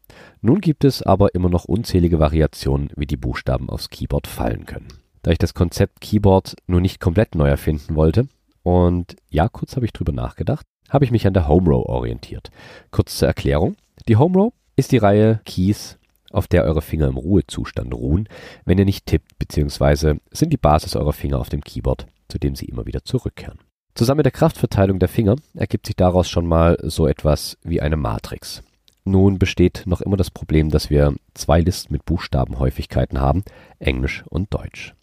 Nun 0.41 0.61
gibt 0.61 0.83
es 0.83 1.01
aber 1.03 1.35
immer 1.35 1.49
noch 1.49 1.65
unzählige 1.65 2.19
Variationen, 2.19 2.89
wie 2.95 3.05
die 3.05 3.17
Buchstaben 3.17 3.69
aufs 3.69 3.89
Keyboard 3.89 4.27
fallen 4.27 4.65
können. 4.65 4.87
Da 5.21 5.31
ich 5.31 5.37
das 5.37 5.53
Konzept 5.53 6.01
Keyboard 6.01 6.55
nur 6.67 6.81
nicht 6.81 6.99
komplett 6.99 7.35
neu 7.35 7.49
erfinden 7.49 7.95
wollte, 7.95 8.27
und 8.63 9.15
ja, 9.29 9.47
kurz 9.49 9.75
habe 9.75 9.85
ich 9.85 9.93
drüber 9.93 10.11
nachgedacht, 10.11 10.65
habe 10.89 11.05
ich 11.05 11.11
mich 11.11 11.25
an 11.25 11.33
der 11.33 11.47
Home 11.47 11.69
Row 11.69 11.85
orientiert. 11.85 12.51
Kurz 12.91 13.17
zur 13.17 13.27
Erklärung. 13.27 13.75
Die 14.07 14.17
Home 14.17 14.37
Row 14.37 14.53
ist 14.75 14.91
die 14.91 14.97
Reihe 14.97 15.41
Keys, 15.45 15.97
auf 16.31 16.47
der 16.47 16.63
eure 16.63 16.81
Finger 16.81 17.07
im 17.07 17.17
Ruhezustand 17.17 17.93
ruhen, 17.93 18.29
wenn 18.65 18.77
ihr 18.77 18.85
nicht 18.85 19.05
tippt, 19.05 19.39
beziehungsweise 19.39 20.17
sind 20.31 20.53
die 20.53 20.57
Basis 20.57 20.95
eurer 20.95 21.13
Finger 21.13 21.39
auf 21.39 21.49
dem 21.49 21.61
Keyboard, 21.61 22.05
zu 22.27 22.37
dem 22.37 22.55
sie 22.55 22.65
immer 22.65 22.85
wieder 22.85 23.03
zurückkehren. 23.03 23.59
Zusammen 23.99 24.19
mit 24.19 24.27
der 24.27 24.31
Kraftverteilung 24.31 24.97
der 24.97 25.09
Finger 25.09 25.35
ergibt 25.55 25.85
sich 25.85 25.97
daraus 25.97 26.29
schon 26.29 26.47
mal 26.47 26.77
so 26.83 27.05
etwas 27.05 27.57
wie 27.63 27.81
eine 27.81 27.97
Matrix. 27.97 28.63
Nun 29.03 29.37
besteht 29.39 29.83
noch 29.87 29.99
immer 29.99 30.15
das 30.15 30.31
Problem, 30.31 30.69
dass 30.69 30.89
wir 30.89 31.15
zwei 31.33 31.59
Listen 31.59 31.91
mit 31.91 32.05
Buchstabenhäufigkeiten 32.05 33.19
haben, 33.19 33.43
Englisch 33.77 34.23
und 34.29 34.53
Deutsch. 34.53 34.95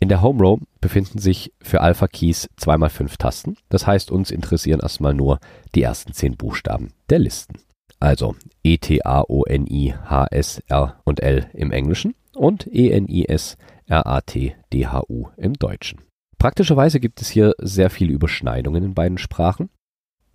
In 0.00 0.08
der 0.08 0.20
Home 0.20 0.42
Row 0.42 0.60
befinden 0.80 1.20
sich 1.20 1.52
für 1.62 1.80
Alpha 1.80 2.08
Keys 2.08 2.50
2x5 2.60 3.18
Tasten. 3.18 3.56
Das 3.68 3.86
heißt, 3.86 4.10
uns 4.10 4.32
interessieren 4.32 4.80
erstmal 4.80 5.14
nur 5.14 5.38
die 5.76 5.82
ersten 5.82 6.12
10 6.12 6.36
Buchstaben 6.36 6.92
der 7.08 7.20
Listen. 7.20 7.54
Also 8.00 8.34
E, 8.64 8.78
T, 8.78 9.04
A, 9.04 9.22
O, 9.28 9.44
N, 9.44 9.68
I, 9.68 9.94
H, 9.94 10.26
S, 10.32 10.60
R 10.66 11.00
und 11.04 11.20
L 11.20 11.48
im 11.52 11.70
Englischen 11.70 12.16
und 12.34 12.66
E, 12.66 12.90
N, 12.90 13.06
I, 13.08 13.28
S, 13.28 13.56
R, 13.86 14.08
A, 14.08 14.20
T, 14.22 14.56
D, 14.72 14.88
H, 14.88 15.04
U 15.08 15.28
im 15.36 15.52
Deutschen. 15.52 16.00
Praktischerweise 16.40 17.00
gibt 17.00 17.20
es 17.20 17.28
hier 17.28 17.54
sehr 17.58 17.90
viele 17.90 18.14
Überschneidungen 18.14 18.82
in 18.82 18.94
beiden 18.94 19.18
Sprachen. 19.18 19.68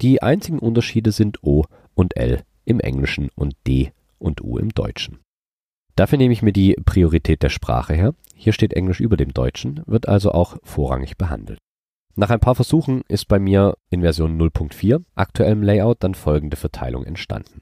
Die 0.01 0.21
einzigen 0.21 0.59
Unterschiede 0.59 1.11
sind 1.11 1.43
O 1.43 1.65
und 1.95 2.15
L 2.15 2.43
im 2.63 2.79
Englischen 2.79 3.29
und 3.33 3.55
D 3.65 3.91
und 4.19 4.41
U 4.43 4.59
im 4.59 4.69
Deutschen. 4.69 5.19
Dafür 5.95 6.19
nehme 6.19 6.33
ich 6.33 6.43
mir 6.43 6.53
die 6.53 6.75
Priorität 6.85 7.41
der 7.41 7.49
Sprache 7.49 7.95
her. 7.95 8.13
Hier 8.35 8.53
steht 8.53 8.73
Englisch 8.73 8.99
über 8.99 9.17
dem 9.17 9.33
Deutschen, 9.33 9.81
wird 9.87 10.07
also 10.07 10.31
auch 10.31 10.57
vorrangig 10.61 11.17
behandelt. 11.17 11.57
Nach 12.15 12.29
ein 12.29 12.39
paar 12.39 12.55
Versuchen 12.55 13.01
ist 13.07 13.27
bei 13.27 13.39
mir 13.39 13.75
in 13.89 14.01
Version 14.01 14.39
0.4 14.39 15.03
aktuellem 15.15 15.63
Layout 15.63 16.03
dann 16.03 16.13
folgende 16.13 16.55
Verteilung 16.55 17.03
entstanden. 17.03 17.61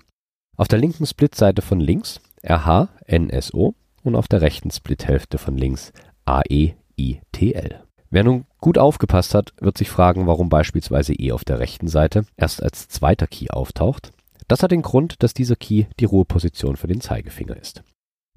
Auf 0.58 0.68
der 0.68 0.80
linken 0.80 1.06
Splitseite 1.06 1.62
von 1.62 1.80
links 1.80 2.20
RH, 2.44 2.90
NSO 3.10 3.74
und 4.04 4.16
auf 4.16 4.28
der 4.28 4.42
rechten 4.42 4.70
Splithälfte 4.70 5.38
von 5.38 5.56
links 5.56 5.94
AE, 6.26 6.74
ITL. 6.98 7.83
Wer 8.14 8.24
nun 8.24 8.46
gut 8.62 8.78
aufgepasst 8.78 9.34
hat, 9.34 9.56
wird 9.60 9.76
sich 9.76 9.90
fragen, 9.90 10.28
warum 10.28 10.48
beispielsweise 10.48 11.14
E 11.14 11.32
auf 11.32 11.44
der 11.44 11.58
rechten 11.58 11.88
Seite 11.88 12.28
erst 12.38 12.62
als 12.62 12.88
zweiter 12.88 13.26
Key 13.26 13.50
auftaucht. 13.50 14.12
Das 14.48 14.62
hat 14.62 14.70
den 14.70 14.84
Grund, 14.84 15.24
dass 15.24 15.34
dieser 15.34 15.56
Key 15.56 15.86
die 16.00 16.06
Ruheposition 16.06 16.76
für 16.76 16.86
den 16.86 17.02
Zeigefinger 17.02 17.58
ist. 17.58 17.82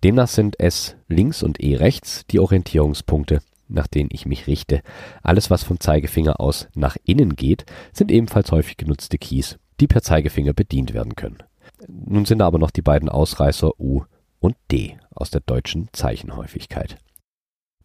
Demnach 0.02 0.28
sind 0.28 0.58
S 0.60 0.96
links 1.08 1.42
und 1.42 1.62
E 1.62 1.76
rechts 1.76 2.24
die 2.30 2.40
Orientierungspunkte, 2.40 3.42
nach 3.68 3.86
denen 3.86 4.08
ich 4.10 4.24
mich 4.24 4.46
richte. 4.46 4.80
Alles, 5.22 5.50
was 5.50 5.62
vom 5.62 5.78
Zeigefinger 5.78 6.40
aus 6.40 6.68
nach 6.74 6.96
innen 7.04 7.36
geht, 7.36 7.66
sind 7.92 8.10
ebenfalls 8.10 8.52
häufig 8.52 8.78
genutzte 8.78 9.18
Keys, 9.18 9.58
die 9.78 9.88
per 9.88 10.00
Zeigefinger 10.00 10.54
bedient 10.54 10.94
werden 10.94 11.16
können. 11.16 11.42
Nun 11.86 12.24
sind 12.24 12.40
aber 12.40 12.58
noch 12.58 12.70
die 12.70 12.80
beiden 12.80 13.10
Ausreißer 13.10 13.78
U 13.78 14.04
und 14.40 14.56
D 14.72 14.96
aus 15.10 15.28
der 15.28 15.42
deutschen 15.42 15.90
Zeichenhäufigkeit. 15.92 16.96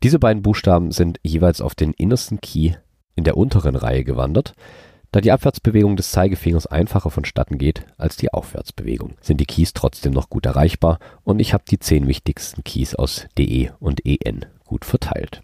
Diese 0.04 0.20
beiden 0.20 0.42
Buchstaben 0.42 0.92
sind 0.92 1.20
jeweils 1.24 1.62
auf 1.62 1.76
den 1.76 1.94
innersten 1.94 2.42
Key 2.42 2.74
in 3.16 3.24
der 3.24 3.38
unteren 3.38 3.76
Reihe 3.76 4.04
gewandert, 4.04 4.56
da 5.12 5.20
die 5.20 5.32
Abwärtsbewegung 5.32 5.98
des 5.98 6.12
Zeigefingers 6.12 6.68
einfacher 6.68 7.12
vonstatten 7.12 7.58
geht 7.58 7.86
als 7.98 8.16
die 8.16 8.34
Aufwärtsbewegung, 8.34 9.16
sind 9.22 9.42
die 9.42 9.46
Keys 9.46 9.74
trotzdem 9.74 10.14
noch 10.14 10.30
gut 10.30 10.46
erreichbar 10.46 11.00
und 11.24 11.40
ich 11.40 11.54
habe 11.54 11.66
die 11.70 11.80
zehn 11.80 12.08
wichtigsten 12.08 12.64
Keys 12.64 12.96
aus 12.96 13.28
DE 13.38 13.72
und 13.80 14.06
EN 14.06 14.46
gut 14.64 14.86
verteilt. 14.86 15.44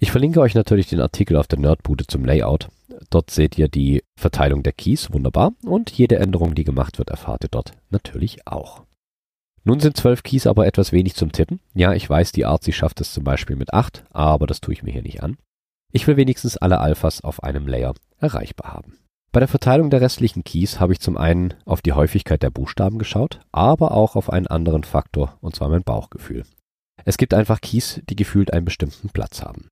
Ich 0.00 0.12
verlinke 0.12 0.40
euch 0.40 0.54
natürlich 0.54 0.88
den 0.88 1.00
Artikel 1.00 1.36
auf 1.36 1.48
der 1.48 1.58
Nerdbude 1.58 2.06
zum 2.06 2.24
Layout. 2.24 2.68
Dort 3.10 3.30
seht 3.30 3.58
ihr 3.58 3.68
die 3.68 4.04
Verteilung 4.16 4.62
der 4.62 4.72
Keys 4.72 5.12
wunderbar 5.12 5.52
und 5.64 5.90
jede 5.90 6.20
Änderung, 6.20 6.54
die 6.54 6.64
gemacht 6.64 6.98
wird, 6.98 7.10
erfahrt 7.10 7.44
ihr 7.44 7.50
dort 7.50 7.72
natürlich 7.90 8.46
auch. 8.46 8.84
Nun 9.64 9.80
sind 9.80 9.96
zwölf 9.96 10.22
Keys 10.22 10.46
aber 10.46 10.66
etwas 10.66 10.92
wenig 10.92 11.14
zum 11.14 11.32
Tippen. 11.32 11.60
Ja, 11.74 11.92
ich 11.92 12.08
weiß, 12.08 12.32
die 12.32 12.46
Artsy 12.46 12.72
schafft 12.72 13.00
es 13.00 13.12
zum 13.12 13.24
Beispiel 13.24 13.56
mit 13.56 13.72
acht, 13.72 14.04
aber 14.10 14.46
das 14.46 14.60
tue 14.60 14.74
ich 14.74 14.82
mir 14.82 14.92
hier 14.92 15.02
nicht 15.02 15.22
an. 15.22 15.36
Ich 15.92 16.06
will 16.06 16.16
wenigstens 16.16 16.56
alle 16.56 16.80
Alphas 16.80 17.22
auf 17.22 17.42
einem 17.42 17.66
Layer 17.66 17.94
erreichbar 18.18 18.72
haben. 18.72 18.98
Bei 19.30 19.40
der 19.40 19.48
Verteilung 19.48 19.90
der 19.90 20.00
restlichen 20.00 20.42
Keys 20.42 20.80
habe 20.80 20.94
ich 20.94 21.00
zum 21.00 21.18
einen 21.18 21.54
auf 21.66 21.82
die 21.82 21.92
Häufigkeit 21.92 22.42
der 22.42 22.50
Buchstaben 22.50 22.98
geschaut, 22.98 23.40
aber 23.52 23.92
auch 23.92 24.16
auf 24.16 24.30
einen 24.30 24.46
anderen 24.46 24.84
Faktor, 24.84 25.36
und 25.40 25.54
zwar 25.54 25.68
mein 25.68 25.84
Bauchgefühl. 25.84 26.44
Es 27.04 27.18
gibt 27.18 27.34
einfach 27.34 27.60
Keys, 27.60 28.00
die 28.08 28.16
gefühlt 28.16 28.52
einen 28.52 28.64
bestimmten 28.64 29.10
Platz 29.10 29.42
haben. 29.42 29.68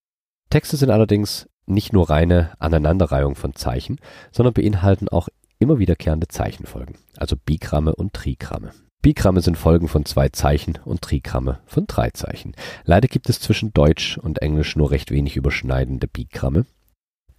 Texte 0.50 0.76
sind 0.76 0.90
allerdings 0.90 1.48
nicht 1.66 1.92
nur 1.92 2.08
reine 2.10 2.52
Aneinanderreihung 2.58 3.34
von 3.34 3.54
Zeichen, 3.54 3.98
sondern 4.30 4.54
beinhalten 4.54 5.08
auch 5.08 5.28
immer 5.58 5.78
wiederkehrende 5.78 6.28
Zeichenfolgen, 6.28 6.96
also 7.16 7.36
Bigramme 7.36 7.94
und 7.94 8.12
Trigramme. 8.12 8.72
Bigramme 9.06 9.40
sind 9.40 9.56
Folgen 9.56 9.86
von 9.86 10.04
zwei 10.04 10.30
Zeichen 10.30 10.80
und 10.84 11.00
Trigramme 11.00 11.60
von 11.64 11.86
drei 11.86 12.10
Zeichen. 12.10 12.56
Leider 12.82 13.06
gibt 13.06 13.28
es 13.28 13.38
zwischen 13.38 13.72
Deutsch 13.72 14.18
und 14.18 14.42
Englisch 14.42 14.74
nur 14.74 14.90
recht 14.90 15.12
wenig 15.12 15.36
überschneidende 15.36 16.08
Bigramme. 16.08 16.66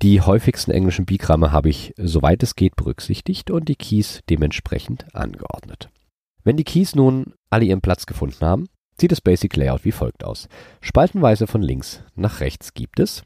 Die 0.02 0.22
häufigsten 0.22 0.72
englischen 0.72 1.06
Bigramme 1.06 1.52
habe 1.52 1.68
ich, 1.68 1.94
soweit 1.98 2.42
es 2.42 2.56
geht, 2.56 2.78
berücksichtigt 2.78 3.52
und 3.52 3.68
die 3.68 3.76
Keys 3.76 4.22
dementsprechend 4.30 5.14
angeordnet. 5.14 5.90
Wenn 6.46 6.56
die 6.56 6.64
Keys 6.64 6.96
nun 6.96 7.34
alle 7.50 7.66
ihren 7.66 7.82
Platz 7.82 8.06
gefunden 8.06 8.46
haben, 8.46 8.70
sieht 8.98 9.12
das 9.12 9.20
Basic 9.20 9.54
Layout 9.58 9.84
wie 9.84 9.92
folgt 9.92 10.24
aus. 10.24 10.48
Spaltenweise 10.80 11.48
von 11.48 11.62
links 11.62 12.02
nach 12.16 12.40
rechts 12.40 12.76
gibt 12.76 13.02
es 13.02 13.26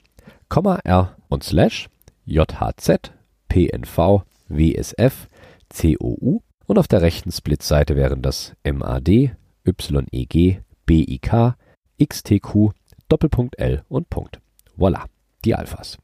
Komma 0.49 0.77
R 0.77 1.15
und 1.29 1.43
Slash, 1.43 1.89
JHZ, 2.25 3.11
PNV, 3.49 4.23
WSF, 4.49 5.27
COU 5.69 6.41
und 6.71 6.79
auf 6.79 6.87
der 6.87 7.01
rechten 7.01 7.33
Splitseite 7.33 7.97
wären 7.97 8.21
das 8.21 8.53
MAD, 8.63 9.35
YEG, 9.65 10.61
BIK, 10.85 11.55
XTQ, 12.01 12.69
Doppelpunkt 13.09 13.59
L 13.59 13.83
und 13.89 14.09
Punkt. 14.09 14.39
Voila, 14.77 15.03
die 15.43 15.53
Alphas. 15.53 15.97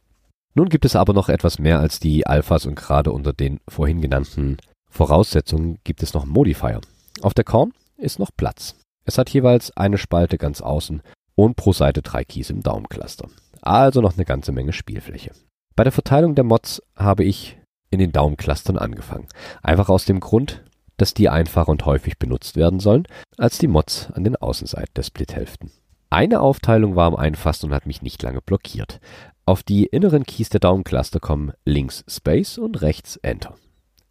Nun 0.56 0.68
gibt 0.68 0.84
es 0.84 0.98
aber 0.98 1.14
noch 1.14 1.30
etwas 1.30 1.58
mehr 1.58 1.80
als 1.80 2.02
die 2.02 2.28
Alphas 2.28 2.66
und 2.66 2.76
gerade 2.76 3.14
unter 3.14 3.32
den 3.32 3.62
vorhin 3.70 4.02
genannten 4.02 4.58
Voraussetzungen 4.90 5.80
gibt 5.86 6.04
es 6.04 6.14
noch 6.14 6.26
Modifier. 6.26 6.82
Auf 7.22 7.34
der 7.34 7.46
Korn 7.46 7.72
ist 7.96 8.20
noch 8.20 8.32
Platz. 8.36 8.76
Es 9.06 9.18
hat 9.18 9.30
jeweils 9.30 9.72
eine 9.78 9.98
Spalte 9.98 10.38
ganz 10.38 10.60
außen 10.60 11.02
und 11.36 11.56
pro 11.56 11.72
Seite 11.72 12.02
drei 12.02 12.26
Keys 12.26 12.50
im 12.50 12.62
Daumencluster. 12.62 13.30
Also 13.62 14.02
noch 14.02 14.16
eine 14.16 14.26
ganze 14.26 14.52
Menge 14.52 14.74
Spielfläche. 14.74 15.32
Bei 15.78 15.86
der 15.86 15.94
Verteilung 15.94 16.36
der 16.36 16.44
Mods 16.44 16.82
habe 16.94 17.24
ich 17.24 17.58
in 17.90 18.00
den 18.00 18.12
Daumenclustern 18.12 18.78
angefangen. 18.78 19.28
Einfach 19.62 19.90
aus 19.90 20.06
dem 20.06 20.20
Grund, 20.20 20.64
dass 20.98 21.14
die 21.14 21.30
einfacher 21.30 21.70
und 21.70 21.86
häufig 21.86 22.18
benutzt 22.18 22.56
werden 22.56 22.80
sollen, 22.80 23.08
als 23.38 23.58
die 23.58 23.68
Mods 23.68 24.12
an 24.12 24.24
den 24.24 24.36
Außenseiten 24.36 24.94
der 24.96 25.04
Splithälften. 25.04 25.72
Eine 26.10 26.40
Aufteilung 26.40 26.96
war 26.96 27.06
am 27.06 27.16
einfachsten 27.16 27.68
und 27.68 27.74
hat 27.74 27.86
mich 27.86 28.02
nicht 28.02 28.24
lange 28.24 28.42
blockiert. 28.42 29.00
Auf 29.46 29.64
die 29.64 29.86
inneren 29.86 30.26
Keys 30.26 30.50
der 30.50 30.60
Daumencluster 30.60 31.20
kommen 31.20 31.54
links 31.66 32.04
Space 32.08 32.58
und 32.58 32.82
rechts 32.82 33.18
Enter. 33.18 33.56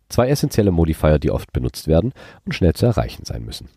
Zwei 0.09 0.29
essentielle 0.29 0.71
Modifier, 0.71 1.19
die 1.19 1.31
oft 1.31 1.53
benutzt 1.53 1.89
werden 1.89 2.13
und 2.45 2.55
schnell 2.55 2.75
zu 2.75 2.87
erreichen 2.87 3.25
sein 3.25 3.45
müssen. 3.45 3.69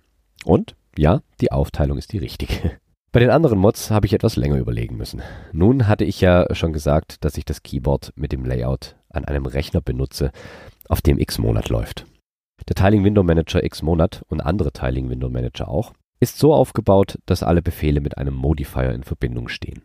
Und 0.45 0.75
Ja, 0.97 1.21
die 1.39 1.51
Aufteilung 1.51 1.97
ist 1.97 2.11
die 2.11 2.17
richtige. 2.17 2.77
Bei 3.11 3.19
den 3.19 3.29
anderen 3.29 3.57
Mods 3.57 3.89
habe 3.89 4.05
ich 4.05 4.13
etwas 4.13 4.35
länger 4.35 4.57
überlegen 4.57 4.97
müssen. 4.97 5.21
Nun 5.51 5.87
hatte 5.87 6.03
ich 6.05 6.21
ja 6.21 6.45
schon 6.53 6.73
gesagt, 6.73 7.23
dass 7.23 7.37
ich 7.37 7.45
das 7.45 7.63
Keyboard 7.63 8.13
mit 8.15 8.31
dem 8.31 8.45
Layout 8.45 8.95
an 9.09 9.25
einem 9.25 9.45
Rechner 9.45 9.81
benutze, 9.81 10.31
auf 10.87 11.01
dem 11.01 11.17
Xmonad 11.17 11.69
läuft. 11.69 12.05
Der 12.67 12.75
Tiling 12.75 13.03
Window 13.03 13.23
Manager 13.23 13.61
Xmonad 13.61 14.23
und 14.27 14.41
andere 14.41 14.71
Tiling 14.71 15.09
Window 15.09 15.29
Manager 15.29 15.69
auch 15.69 15.93
ist 16.19 16.37
so 16.37 16.53
aufgebaut, 16.53 17.17
dass 17.25 17.43
alle 17.43 17.61
Befehle 17.61 18.01
mit 18.01 18.17
einem 18.17 18.35
Modifier 18.35 18.93
in 18.93 19.03
Verbindung 19.03 19.47
stehen. 19.47 19.81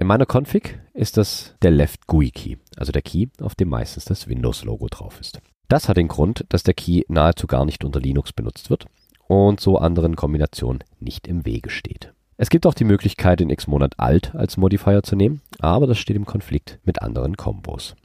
In 0.00 0.06
meiner 0.06 0.26
Config 0.26 0.80
ist 0.94 1.16
das 1.16 1.56
der 1.60 1.72
Left 1.72 2.06
GUI 2.06 2.30
Key, 2.30 2.56
also 2.76 2.92
der 2.92 3.02
Key, 3.02 3.26
auf 3.40 3.54
dem 3.54 3.68
meistens 3.68 4.04
das 4.04 4.28
Windows-Logo 4.28 4.86
drauf 4.88 5.20
ist. 5.20 5.40
Das 5.68 5.88
hat 5.88 5.96
den 5.96 6.08
Grund, 6.08 6.46
dass 6.48 6.62
der 6.62 6.74
Key 6.74 7.02
nahezu 7.08 7.46
gar 7.46 7.64
nicht 7.64 7.84
unter 7.84 8.00
Linux 8.00 8.32
benutzt 8.32 8.70
wird 8.70 8.86
und 9.26 9.60
so 9.60 9.76
anderen 9.76 10.16
Kombinationen 10.16 10.84
nicht 11.00 11.26
im 11.26 11.44
Wege 11.44 11.68
steht. 11.68 12.14
Es 12.40 12.50
gibt 12.50 12.66
auch 12.66 12.74
die 12.74 12.84
Möglichkeit, 12.84 13.40
in 13.40 13.54
Xmonad 13.54 13.98
Alt 13.98 14.32
als 14.36 14.56
Modifier 14.56 15.02
zu 15.02 15.16
nehmen, 15.16 15.42
aber 15.58 15.88
das 15.88 15.98
steht 15.98 16.14
im 16.14 16.24
Konflikt 16.24 16.78
mit 16.84 17.02
anderen 17.02 17.36
Kombos. 17.36 17.96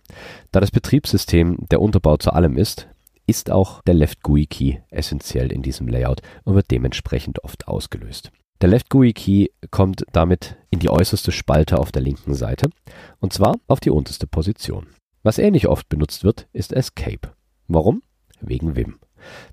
Da 0.51 0.59
das 0.59 0.71
Betriebssystem 0.71 1.67
der 1.69 1.79
Unterbau 1.79 2.17
zu 2.17 2.33
allem 2.33 2.57
ist, 2.57 2.87
ist 3.27 3.51
auch 3.51 3.83
der 3.83 3.93
Left 3.93 4.23
GUI 4.23 4.47
Key 4.47 4.77
essentiell 4.89 5.51
in 5.51 5.61
diesem 5.61 5.87
Layout 5.87 6.23
und 6.45 6.55
wird 6.55 6.71
dementsprechend 6.71 7.43
oft 7.43 7.67
ausgelöst. 7.67 8.31
Der 8.61 8.69
Left 8.69 8.89
GUI 8.89 9.13
Key 9.13 9.49
kommt 9.69 10.03
damit 10.13 10.57
in 10.71 10.79
die 10.79 10.89
äußerste 10.89 11.31
Spalte 11.31 11.77
auf 11.77 11.91
der 11.91 12.01
linken 12.01 12.33
Seite, 12.33 12.71
und 13.19 13.33
zwar 13.33 13.59
auf 13.67 13.81
die 13.81 13.91
unterste 13.91 14.25
Position. 14.25 14.87
Was 15.21 15.37
ähnlich 15.37 15.67
oft 15.67 15.89
benutzt 15.89 16.23
wird, 16.23 16.47
ist 16.53 16.73
Escape. 16.73 17.33
Warum? 17.67 18.01
Wegen 18.41 18.75
Vim. 18.75 18.95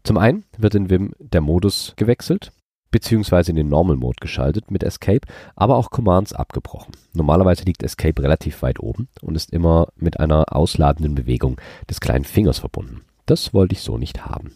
Zum 0.05 0.17
einen 0.17 0.45
wird 0.57 0.75
in 0.75 0.89
Vim 0.89 1.13
der 1.19 1.43
Modus 1.43 1.93
gewechselt, 1.97 2.51
beziehungsweise 2.91 3.51
in 3.51 3.57
den 3.57 3.69
Normal 3.69 3.97
Mode 3.97 4.19
geschaltet 4.21 4.71
mit 4.71 4.83
Escape, 4.83 5.27
aber 5.57 5.77
auch 5.77 5.91
Commands 5.91 6.33
abgebrochen. 6.33 6.95
Normalerweise 7.13 7.65
liegt 7.65 7.83
Escape 7.83 8.23
relativ 8.23 8.63
weit 8.63 8.81
oben 8.81 9.09
und 9.23 9.35
ist 9.35 9.53
immer 9.53 9.89
mit 9.97 10.21
einer 10.21 10.55
ausladenden 10.55 11.15
Bewegung 11.15 11.61
des 11.89 12.01
kleinen 12.01 12.25
Fingers 12.25 12.59
verbunden. 12.59 13.03
Das 13.27 13.55
wollte 13.55 13.75
ich 13.75 13.83
so 13.83 13.99
nicht 13.99 14.25
haben. 14.25 14.55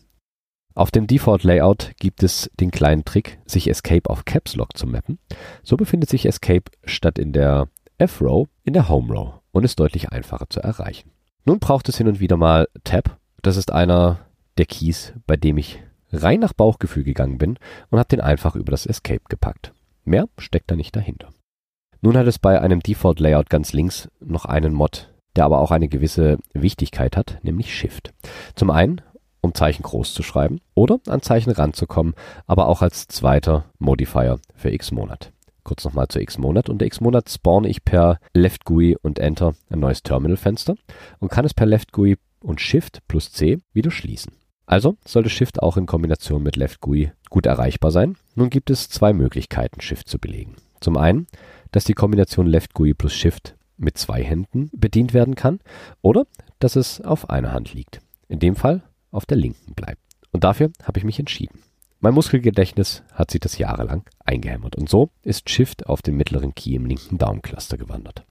Auf 0.75 0.91
dem 0.91 1.07
Default 1.07 1.45
Layout 1.45 1.93
gibt 2.01 2.25
es 2.25 2.51
den 2.59 2.73
kleinen 2.73 3.05
Trick, 3.05 3.39
sich 3.47 3.71
Escape 3.71 4.11
auf 4.11 4.25
Caps 4.25 4.57
Lock 4.57 4.77
zu 4.77 4.89
mappen. 4.89 5.19
So 5.63 5.77
befindet 5.77 6.11
sich 6.11 6.27
Escape 6.27 6.65
statt 6.85 7.19
in 7.19 7.33
der 7.33 7.69
F-Row 7.99 8.49
in 8.65 8.73
der 8.73 8.89
Home 8.89 9.13
Row 9.13 9.35
und 9.53 9.65
ist 9.65 9.79
deutlich 9.79 10.11
einfacher 10.11 10.51
zu 10.51 10.61
erreichen. 10.61 11.11
Nun 11.45 11.61
braucht 11.61 11.89
es 11.89 11.97
hin 11.97 12.09
und 12.09 12.19
wieder 12.19 12.37
mal 12.37 12.69
Tab. 12.83 13.19
Das 13.43 13.57
ist 13.57 13.73
einer 13.73 14.19
der 14.59 14.67
Keys, 14.67 15.13
bei 15.27 15.37
dem 15.37 15.59
ich 15.59 15.81
rein 16.23 16.41
nach 16.41 16.53
Bauchgefühl 16.53 17.05
gegangen 17.05 17.39
bin 17.39 17.59
und 17.91 17.99
habe 17.99 18.09
den 18.09 18.21
einfach 18.21 18.57
über 18.57 18.71
das 18.71 18.87
Escape 18.87 19.23
gepackt. 19.29 19.73
Mehr 20.05 20.29
steckt 20.39 20.71
da 20.71 20.77
nicht 20.77 20.95
dahinter. 20.97 21.29
Nun 22.01 22.17
hat 22.17 22.27
es 22.27 22.39
bei 22.39 22.61
einem 22.61 22.81
Default 22.81 23.21
Layout 23.21 23.49
ganz 23.49 23.73
links 23.73 24.09
noch 24.21 24.45
einen 24.45 24.75
Mod, 24.75 25.11
der 25.37 25.45
aber 25.45 25.61
auch 25.61 25.71
eine 25.71 25.89
gewisse 25.89 26.39
Wichtigkeit 26.53 27.17
hat, 27.17 27.39
nämlich 27.43 27.75
Shift. 27.75 28.13
Zum 28.55 28.71
einen 28.71 29.01
um 29.45 29.55
Zeichen 29.55 29.83
groß 29.83 30.15
zu 30.15 30.23
schreiben 30.23 30.61
oder 30.75 30.99
an 31.07 31.23
Zeichen 31.23 31.51
ranzukommen, 31.51 32.15
aber 32.47 32.67
auch 32.67 32.83
als 32.83 33.07
zweiter 33.09 33.67
Modifier 33.79 34.41
für 34.55 34.77
Xmonad. 34.77 35.33
Kurz 35.63 35.85
nochmal 35.85 36.09
zu 36.09 36.23
Xmonad. 36.23 36.69
Unter 36.69 36.89
Xmonad 36.89 37.29
spawne 37.31 37.69
ich 37.69 37.85
per 37.85 38.19
Left 38.35 38.65
GUI 38.65 38.97
und 39.01 39.19
Enter 39.19 39.55
ein 39.71 39.81
neues 39.81 40.03
Terminalfenster 40.03 40.77
und 41.21 41.31
kann 41.31 41.45
es 41.45 41.55
per 41.55 41.67
Left 41.67 41.93
GUI 41.93 42.17
und 42.41 42.61
Shift 42.61 43.01
plus 43.09 43.33
C 43.33 43.59
wieder 43.73 43.91
schließen. 43.91 44.33
Also 44.67 44.97
sollte 45.05 45.31
Shift 45.31 45.63
auch 45.63 45.77
in 45.77 45.87
Kombination 45.87 46.43
mit 46.43 46.57
Left 46.57 46.81
GUI 46.81 47.13
gut 47.31 47.47
erreichbar 47.47 47.91
sein. 47.91 48.17
Nun 48.35 48.51
gibt 48.51 48.71
es 48.71 48.89
zwei 48.89 49.13
Möglichkeiten, 49.13 49.81
Shift 49.81 50.09
zu 50.09 50.19
belegen. 50.19 50.57
Zum 50.81 50.97
einen, 50.97 51.27
dass 51.73 51.85
die 51.85 51.95
Kombination 51.95 52.47
Left 52.47 52.75
GUI 52.75 52.95
plus 52.95 53.15
Shift 53.15 53.57
mit 53.77 53.99
zwei 53.99 54.23
Händen 54.23 54.71
bedient 54.73 55.13
werden 55.13 55.35
kann 55.35 55.61
oder 56.01 56.27
dass 56.59 56.77
es 56.77 57.01
auf 57.01 57.31
einer 57.31 57.53
Hand 57.53 57.75
liegt. 57.75 58.01
In 58.29 58.39
dem 58.39 58.57
Fall 58.57 58.83
auf 59.11 59.27
der 59.27 59.37
linken 59.37 59.75
bleibt. 59.75 60.01
Und 60.33 60.45
dafür 60.45 60.71
habe 60.83 60.99
ich 60.99 61.05
mich 61.05 61.19
entschieden. 61.19 61.61
Mein 62.01 62.15
Muskelgedächtnis 62.15 63.03
hat 63.13 63.31
sich 63.31 63.41
das 63.41 63.57
jahrelang 63.59 64.05
eingehämmert 64.25 64.77
und 64.77 64.89
so 64.89 65.11
ist 65.23 65.49
Shift 65.49 65.87
auf 65.87 66.03
den 66.03 66.17
mittleren 66.17 66.55
Key 66.55 66.75
im 66.75 66.87
linken 66.87 67.19
Daumencluster 67.19 67.79
gewandert. 67.79 68.27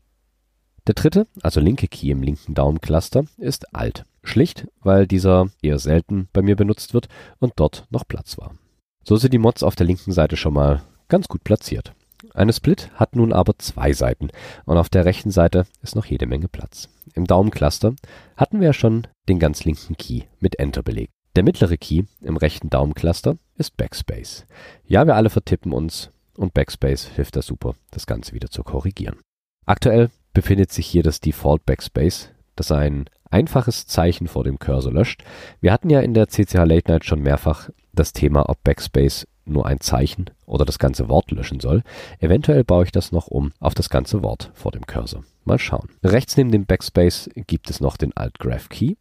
Der 0.85 0.95
dritte, 0.95 1.27
also 1.41 1.59
linke 1.59 1.87
Key 1.87 2.11
im 2.11 2.21
linken 2.21 2.53
Daumencluster, 2.53 3.25
ist 3.37 3.73
Alt. 3.73 4.05
Schlicht, 4.23 4.67
weil 4.81 5.07
dieser 5.07 5.49
eher 5.61 5.79
selten 5.79 6.27
bei 6.33 6.41
mir 6.41 6.55
benutzt 6.55 6.93
wird 6.93 7.07
und 7.39 7.53
dort 7.55 7.85
noch 7.89 8.07
Platz 8.07 8.37
war. 8.37 8.55
So 9.03 9.17
sind 9.17 9.33
die 9.33 9.39
Mods 9.39 9.63
auf 9.63 9.75
der 9.75 9.85
linken 9.85 10.13
Seite 10.13 10.37
schon 10.37 10.53
mal 10.53 10.81
ganz 11.09 11.27
gut 11.27 11.43
platziert. 11.43 11.93
Eine 12.33 12.53
Split 12.53 12.89
hat 12.95 13.15
nun 13.15 13.33
aber 13.33 13.59
zwei 13.59 13.91
Seiten 13.91 14.29
und 14.65 14.77
auf 14.77 14.89
der 14.89 15.05
rechten 15.05 15.29
Seite 15.29 15.65
ist 15.81 15.95
noch 15.95 16.05
jede 16.05 16.25
Menge 16.25 16.47
Platz. 16.47 16.87
Im 17.13 17.25
Daumencluster 17.25 17.95
hatten 18.37 18.59
wir 18.59 18.67
ja 18.67 18.73
schon 18.73 19.07
den 19.27 19.39
ganz 19.39 19.65
linken 19.65 19.97
Key 19.97 20.21
mit 20.39 20.57
Enter 20.57 20.83
belegt. 20.83 21.11
Der 21.35 21.43
mittlere 21.43 21.77
Key 21.77 22.03
im 22.21 22.37
rechten 22.37 22.69
Daumencluster 22.69 23.37
ist 23.55 23.75
Backspace. 23.75 24.45
Ja, 24.85 25.05
wir 25.05 25.15
alle 25.15 25.29
vertippen 25.29 25.73
uns 25.73 26.11
und 26.37 26.53
Backspace 26.53 27.07
hilft 27.07 27.35
da 27.35 27.41
super, 27.41 27.75
das 27.91 28.07
Ganze 28.07 28.33
wieder 28.33 28.49
zu 28.49 28.63
korrigieren. 28.63 29.19
Aktuell 29.65 30.09
befindet 30.33 30.71
sich 30.71 30.87
hier 30.87 31.03
das 31.03 31.19
Default 31.19 31.65
Backspace, 31.65 32.29
das 32.55 32.71
ein 32.71 33.05
einfaches 33.33 33.87
Zeichen 33.87 34.27
vor 34.27 34.43
dem 34.43 34.59
Cursor 34.59 34.93
löscht. 34.93 35.23
Wir 35.59 35.73
hatten 35.73 35.89
ja 35.89 35.99
in 35.99 36.13
der 36.13 36.27
CCH 36.27 36.65
Late 36.65 36.91
Night 36.91 37.05
schon 37.05 37.21
mehrfach 37.21 37.69
das 37.91 38.13
Thema, 38.13 38.47
ob 38.47 38.63
Backspace 38.63 39.27
nur 39.45 39.65
ein 39.65 39.79
Zeichen 39.79 40.29
oder 40.45 40.65
das 40.65 40.79
ganze 40.79 41.09
Wort 41.09 41.31
löschen 41.31 41.59
soll. 41.59 41.83
Eventuell 42.19 42.63
baue 42.63 42.85
ich 42.85 42.91
das 42.91 43.11
noch 43.11 43.27
um 43.27 43.51
auf 43.59 43.73
das 43.73 43.89
ganze 43.89 44.23
Wort 44.23 44.51
vor 44.53 44.71
dem 44.71 44.85
Cursor. 44.85 45.23
Mal 45.43 45.59
schauen. 45.59 45.89
Rechts 46.03 46.37
neben 46.37 46.51
dem 46.51 46.65
Backspace 46.65 47.29
gibt 47.35 47.69
es 47.69 47.81
noch 47.81 47.97
den 47.97 48.15
Alt 48.15 48.39
Graph 48.39 48.69
Key. 48.69 48.95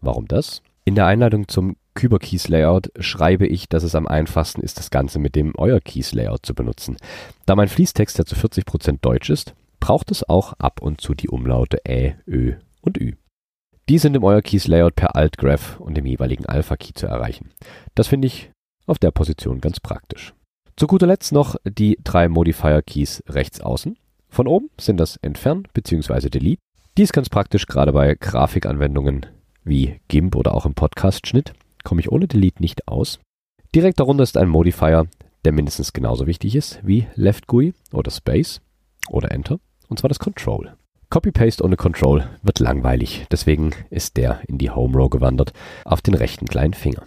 Warum 0.00 0.26
das? 0.26 0.62
In 0.84 0.94
der 0.94 1.06
Einleitung 1.06 1.46
zum 1.46 1.76
Kyber 1.94 2.18
Keys 2.18 2.48
Layout 2.48 2.90
schreibe 2.98 3.46
ich, 3.46 3.68
dass 3.68 3.84
es 3.84 3.94
am 3.94 4.08
einfachsten 4.08 4.62
ist, 4.62 4.78
das 4.78 4.90
Ganze 4.90 5.18
mit 5.18 5.36
dem 5.36 5.52
Euer 5.56 5.80
Keys 5.80 6.12
Layout 6.12 6.44
zu 6.44 6.54
benutzen. 6.54 6.96
Da 7.46 7.54
mein 7.54 7.68
Fließtext 7.68 8.18
ja 8.18 8.24
zu 8.24 8.34
40% 8.34 8.98
Deutsch 9.00 9.30
ist, 9.30 9.54
braucht 9.78 10.10
es 10.10 10.28
auch 10.28 10.54
ab 10.54 10.82
und 10.82 11.00
zu 11.00 11.14
die 11.14 11.28
Umlaute 11.28 11.78
Ä, 11.86 12.16
Ö 12.26 12.54
und 12.80 12.98
Ü. 13.00 13.12
Die 13.90 13.98
sind 13.98 14.16
im 14.16 14.24
Euer 14.24 14.40
Keys 14.40 14.66
Layout 14.66 14.96
per 14.96 15.14
Alt 15.14 15.36
Graph 15.36 15.78
und 15.78 15.94
dem 15.94 16.06
jeweiligen 16.06 16.46
Alpha 16.46 16.74
Key 16.76 16.94
zu 16.94 17.06
erreichen. 17.06 17.50
Das 17.94 18.08
finde 18.08 18.26
ich 18.26 18.50
auf 18.86 18.98
der 18.98 19.10
Position 19.10 19.60
ganz 19.60 19.78
praktisch. 19.78 20.32
Zu 20.76 20.86
guter 20.86 21.06
Letzt 21.06 21.32
noch 21.32 21.56
die 21.64 21.98
drei 22.02 22.30
Modifier 22.30 22.80
Keys 22.80 23.22
rechts 23.28 23.60
außen. 23.60 23.98
Von 24.30 24.46
oben 24.46 24.70
sind 24.80 24.96
das 24.96 25.16
Entfernen 25.18 25.68
bzw. 25.74 26.30
Delete. 26.30 26.62
Dies 26.96 27.12
ganz 27.12 27.28
praktisch 27.28 27.66
gerade 27.66 27.92
bei 27.92 28.14
Grafikanwendungen 28.14 29.26
wie 29.64 30.00
GIMP 30.08 30.34
oder 30.34 30.54
auch 30.54 30.64
im 30.64 30.74
Podcast-Schnitt. 30.74 31.52
Komme 31.84 32.00
ich 32.00 32.10
ohne 32.10 32.26
Delete 32.26 32.62
nicht 32.62 32.88
aus. 32.88 33.20
Direkt 33.74 34.00
darunter 34.00 34.22
ist 34.22 34.38
ein 34.38 34.48
Modifier, 34.48 35.08
der 35.44 35.52
mindestens 35.52 35.92
genauso 35.92 36.26
wichtig 36.26 36.56
ist 36.56 36.80
wie 36.82 37.06
Left 37.16 37.46
GUI 37.48 37.74
oder 37.92 38.10
Space 38.10 38.62
oder 39.10 39.30
Enter, 39.30 39.58
und 39.88 39.98
zwar 39.98 40.08
das 40.08 40.18
Control. 40.18 40.74
Copy-Paste 41.14 41.62
ohne 41.62 41.76
Control 41.76 42.28
wird 42.42 42.58
langweilig, 42.58 43.28
deswegen 43.30 43.70
ist 43.88 44.16
der 44.16 44.40
in 44.48 44.58
die 44.58 44.70
Home 44.70 44.98
Row 44.98 45.08
gewandert, 45.08 45.52
auf 45.84 46.02
den 46.02 46.14
rechten 46.14 46.46
kleinen 46.46 46.74
Finger. 46.74 47.04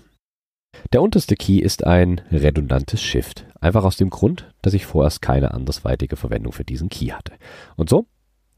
Der 0.94 1.02
unterste 1.02 1.36
Key 1.36 1.60
ist 1.60 1.86
ein 1.86 2.22
redundantes 2.32 3.02
Shift. 3.02 3.46
Einfach 3.60 3.84
aus 3.84 3.98
dem 3.98 4.10
Grund, 4.10 4.50
dass 4.62 4.74
ich 4.74 4.86
vorerst 4.86 5.22
keine 5.22 5.52
andersweitige 5.52 6.16
Verwendung 6.16 6.54
für 6.54 6.64
diesen 6.64 6.88
Key 6.88 7.08
hatte. 7.08 7.34
Und 7.76 7.90
so 7.90 8.06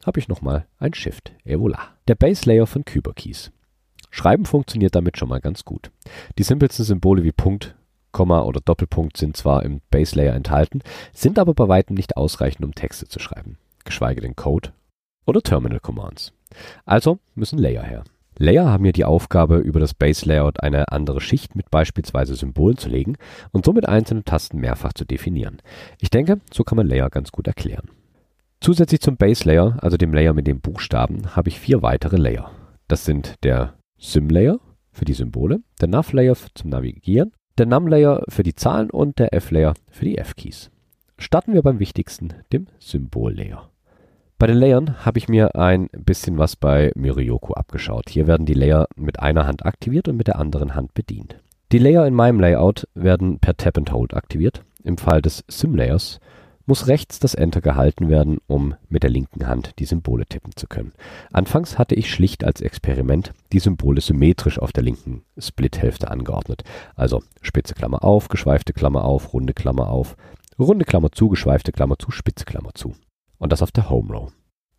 habe 0.06 0.20
ich 0.20 0.28
nochmal 0.28 0.68
ein 0.78 0.94
Shift. 0.94 1.32
Et 1.44 1.58
voilà. 1.58 1.80
Der 2.08 2.14
Base 2.14 2.46
Layer 2.46 2.68
von 2.68 2.86
Kyber 2.86 3.16
Keys. 3.16 3.52
Schreiben 4.12 4.46
funktioniert 4.46 4.94
damit 4.94 5.18
schon 5.18 5.30
mal 5.30 5.42
ganz 5.42 5.66
gut. 5.66 5.90
Die 6.38 6.44
simpelsten 6.44 6.86
Symbole 6.86 7.24
wie 7.24 7.32
Punkt, 7.32 7.76
Komma 8.12 8.44
oder 8.44 8.62
Doppelpunkt 8.62 9.18
sind 9.18 9.36
zwar 9.36 9.64
im 9.64 9.82
Base 9.90 10.16
Layer 10.16 10.36
enthalten, 10.36 10.84
sind 11.12 11.40
aber 11.40 11.56
bei 11.56 11.68
weitem 11.68 11.96
nicht 11.96 12.18
ausreichend, 12.18 12.64
um 12.64 12.76
Texte 12.76 13.08
zu 13.08 13.18
schreiben, 13.18 13.58
geschweige 13.84 14.22
denn 14.22 14.36
Code 14.36 14.74
oder 15.30 15.42
Terminal 15.42 15.80
Commands. 15.80 16.34
Also 16.86 17.20
müssen 17.36 17.60
Layer 17.60 17.84
her. 17.84 18.04
Layer 18.38 18.68
haben 18.68 18.86
hier 18.86 18.94
die 18.94 19.06
Aufgabe, 19.06 19.58
über 19.58 19.82
das 19.82 19.94
Base 19.94 20.26
Layout 20.26 20.63
eine 20.63 20.92
andere 20.94 21.20
Schicht 21.20 21.56
mit 21.56 21.70
beispielsweise 21.70 22.36
Symbolen 22.36 22.78
zu 22.78 22.88
legen 22.88 23.18
und 23.52 23.65
somit 23.65 23.88
einzelne 23.88 24.24
Tasten 24.24 24.60
mehrfach 24.60 24.94
zu 24.94 25.04
definieren. 25.04 25.62
Ich 26.00 26.10
denke, 26.10 26.39
so 26.54 26.63
kann 26.63 26.78
man 26.78 26.88
Layer 26.88 27.10
ganz 27.10 27.32
gut 27.32 27.48
erklären. 27.48 27.89
Zusätzlich 28.62 29.02
zum 29.02 29.18
Base 29.18 29.44
Layer, 29.46 29.78
also 29.82 29.98
dem 29.98 30.13
Layer 30.13 30.34
mit 30.34 30.48
den 30.48 30.62
Buchstaben, 30.62 31.36
habe 31.36 31.50
ich 31.50 31.60
vier 31.60 31.82
weitere 31.82 32.18
Layer. 32.18 32.52
Das 32.88 33.04
sind 33.04 33.36
der 33.44 33.74
Sim 33.98 34.30
Layer 34.30 34.60
für 34.92 35.06
die 35.06 35.13
Symbole, 35.13 35.60
der 35.82 35.89
Nav 35.89 36.13
Layer 36.13 36.36
zum 36.56 36.70
Navigieren, 36.70 37.34
der 37.58 37.65
Num 37.65 37.88
Layer 37.88 38.24
für 38.30 38.44
die 38.44 38.56
Zahlen 38.56 38.89
und 38.89 39.20
der 39.20 39.34
F 39.34 39.52
Layer 39.52 39.74
für 39.89 40.06
die 40.06 40.18
F-Keys. 40.18 40.72
Starten 41.18 41.54
wir 41.54 41.62
beim 41.62 41.80
wichtigsten, 41.80 42.34
dem 42.54 42.68
Symbol 42.80 43.34
Layer. 43.34 43.70
Bei 44.39 44.47
den 44.47 44.56
Layern 44.56 45.06
habe 45.06 45.17
ich 45.17 45.28
mir 45.28 45.58
ein 45.58 45.89
bisschen 45.91 46.38
was 46.38 46.56
bei 46.56 46.93
Miryoku 46.95 47.56
abgeschaut. 47.56 48.10
Hier 48.10 48.25
werden 48.25 48.45
die 48.45 48.54
Layer 48.54 48.88
mit 48.95 49.19
einer 49.19 49.45
Hand 49.45 49.65
aktiviert 49.65 50.08
und 50.08 50.15
mit 50.15 50.28
der 50.28 50.39
anderen 50.39 50.75
Hand 50.75 50.93
bedient. 50.93 51.41
Die 51.73 51.78
Layer 51.78 52.08
in 52.08 52.13
meinem 52.13 52.39
Layout 52.39 52.88
werden 52.93 53.39
per 53.39 53.58
Tap 53.58 53.78
and 53.78 53.91
Hold 53.91 54.13
aktiviert. 54.13 54.63
Im 54.82 54.97
Fall 54.97 55.21
des 55.21 55.43
Sim-Layers 55.49 56.21
muss 56.65 56.88
rechts 56.88 57.19
das 57.19 57.34
Enter 57.34 57.60
gehalten 57.60 58.08
werden, 58.08 58.38
um 58.47 58.75
mit 58.88 59.04
der 59.04 59.10
linken 59.10 59.45
Hand 59.45 59.78
die 59.78 59.86
Symbole 59.86 60.25
tippen 60.25 60.56
zu 60.56 60.67
können. 60.67 60.93
Anfangs 61.34 61.78
hatte 61.78 61.95
ich 61.95 62.10
schlicht 62.10 62.45
als 62.45 62.62
Experiment 62.62 63.34
die 63.52 63.60
Symbole 63.60 63.99
symmetrisch 63.99 64.58
auf 64.58 64.71
der 64.71 64.84
linken 64.84 65.23
Split-Hälfte 65.38 66.10
angeordnet. 66.10 66.63
Also 66.95 67.23
spitze 67.41 67.73
Klammer 67.73 68.06
auf, 68.06 68.30
geschweifte 68.30 68.71
Klammer 68.71 69.04
auf, 69.04 69.34
runde 69.34 69.54
Klammer 69.54 69.89
auf, 69.89 70.15
runde 70.58 70.86
Klammer 70.86 71.12
zu, 71.12 71.28
geschweifte 71.28 71.73
Klammer 71.73 71.99
zu, 71.99 72.10
spitze 72.12 72.45
Klammer 72.45 72.73
zu. 72.73 72.95
Und 73.39 73.52
das 73.52 73.63
auf 73.63 73.71
der 73.71 73.89
Home 73.89 74.13
Row. 74.13 74.32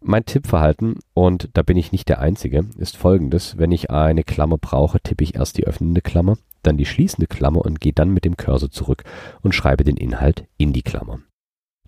Mein 0.03 0.25
Tippverhalten, 0.25 0.99
und 1.13 1.51
da 1.53 1.63
bin 1.63 1.77
ich 1.77 1.93
nicht 1.93 2.09
der 2.09 2.21
Einzige, 2.21 2.65
ist 2.79 2.97
folgendes. 2.97 3.59
Wenn 3.59 3.71
ich 3.71 3.91
eine 3.91 4.25
Klammer 4.25 4.57
brauche, 4.57 5.01
tippe 5.01 5.25
ich 5.25 5.35
erst 5.35 5.59
die 5.59 5.67
öffnende 5.67 6.01
Klammer, 6.01 6.39
dann 6.63 6.79
die 6.79 6.87
schließende 6.87 7.27
Klammer 7.27 7.65
und 7.65 7.81
gehe 7.81 7.93
dann 7.93 8.11
mit 8.11 8.25
dem 8.25 8.37
Cursor 8.37 8.71
zurück 8.71 9.05
und 9.43 9.55
schreibe 9.55 9.85
den 9.85 9.99
Inhalt 9.99 10.47
in 10.57 10.73
die 10.73 10.83
Klammer. 10.83 11.21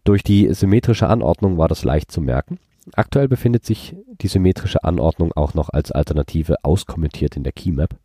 Durch 0.04 0.22
die 0.22 0.52
symmetrische 0.52 1.08
Anordnung 1.08 1.56
war 1.56 1.68
das 1.68 1.84
leicht 1.84 2.10
zu 2.10 2.20
merken. 2.20 2.58
Aktuell 2.94 3.28
befindet 3.28 3.64
sich 3.64 3.94
die 4.20 4.28
symmetrische 4.28 4.84
Anordnung 4.84 5.32
auch 5.32 5.54
noch 5.54 5.70
als 5.70 5.92
Alternative 5.92 6.56
auskommentiert 6.64 7.36
in 7.36 7.44
der 7.44 7.52
Keymap. 7.52 7.96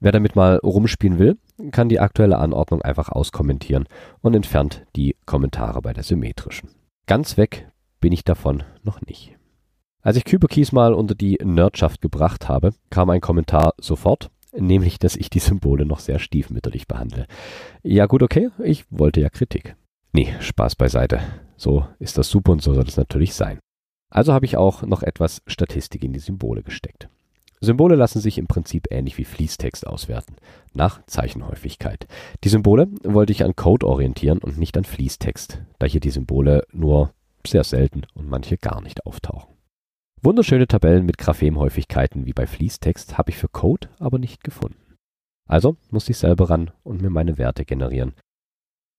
Wer 0.00 0.12
damit 0.12 0.36
mal 0.36 0.56
rumspielen 0.56 1.18
will, 1.18 1.38
kann 1.70 1.88
die 1.88 2.00
aktuelle 2.00 2.38
Anordnung 2.38 2.82
einfach 2.82 3.08
auskommentieren 3.08 3.86
und 4.20 4.34
entfernt 4.34 4.84
die 4.96 5.16
Kommentare 5.24 5.80
bei 5.80 5.94
der 5.94 6.02
symmetrischen. 6.02 6.70
Ganz 7.06 7.38
weg 7.38 7.70
bin 8.04 8.12
ich 8.12 8.22
davon 8.22 8.62
noch 8.82 9.00
nicht. 9.00 9.34
Als 10.02 10.18
ich 10.18 10.26
Kyberkeys 10.26 10.72
mal 10.72 10.92
unter 10.92 11.14
die 11.14 11.38
Nerdschaft 11.42 12.02
gebracht 12.02 12.50
habe, 12.50 12.74
kam 12.90 13.08
ein 13.08 13.22
Kommentar 13.22 13.72
sofort, 13.80 14.30
nämlich, 14.54 14.98
dass 14.98 15.16
ich 15.16 15.30
die 15.30 15.38
Symbole 15.38 15.86
noch 15.86 16.00
sehr 16.00 16.18
stiefmütterlich 16.18 16.86
behandle. 16.86 17.26
Ja 17.82 18.04
gut, 18.04 18.22
okay, 18.22 18.50
ich 18.62 18.84
wollte 18.90 19.22
ja 19.22 19.30
Kritik. 19.30 19.74
Nee, 20.12 20.34
Spaß 20.40 20.76
beiseite. 20.76 21.20
So 21.56 21.86
ist 21.98 22.18
das 22.18 22.28
super 22.28 22.52
und 22.52 22.60
so 22.60 22.74
soll 22.74 22.84
es 22.84 22.98
natürlich 22.98 23.32
sein. 23.32 23.58
Also 24.10 24.34
habe 24.34 24.44
ich 24.44 24.58
auch 24.58 24.82
noch 24.82 25.02
etwas 25.02 25.40
Statistik 25.46 26.04
in 26.04 26.12
die 26.12 26.18
Symbole 26.18 26.62
gesteckt. 26.62 27.08
Symbole 27.62 27.94
lassen 27.94 28.20
sich 28.20 28.36
im 28.36 28.48
Prinzip 28.48 28.88
ähnlich 28.90 29.16
wie 29.16 29.24
Fließtext 29.24 29.86
auswerten, 29.86 30.36
nach 30.74 31.00
Zeichenhäufigkeit. 31.06 32.06
Die 32.44 32.50
Symbole 32.50 32.88
wollte 33.02 33.32
ich 33.32 33.44
an 33.44 33.56
Code 33.56 33.86
orientieren 33.86 34.40
und 34.40 34.58
nicht 34.58 34.76
an 34.76 34.84
Fließtext, 34.84 35.62
da 35.78 35.86
hier 35.86 36.00
die 36.00 36.10
Symbole 36.10 36.66
nur 36.70 37.14
sehr 37.46 37.64
selten 37.64 38.02
und 38.14 38.28
manche 38.28 38.58
gar 38.58 38.80
nicht 38.80 39.06
auftauchen. 39.06 39.54
Wunderschöne 40.22 40.66
Tabellen 40.66 41.04
mit 41.04 41.18
Graphem-Häufigkeiten 41.18 42.24
wie 42.24 42.32
bei 42.32 42.46
Fließtext 42.46 43.18
habe 43.18 43.30
ich 43.30 43.36
für 43.36 43.48
Code 43.48 43.88
aber 43.98 44.18
nicht 44.18 44.42
gefunden. 44.42 44.96
Also 45.46 45.76
musste 45.90 46.12
ich 46.12 46.18
selber 46.18 46.48
ran 46.48 46.70
und 46.82 47.02
mir 47.02 47.10
meine 47.10 47.36
Werte 47.36 47.64
generieren. 47.64 48.14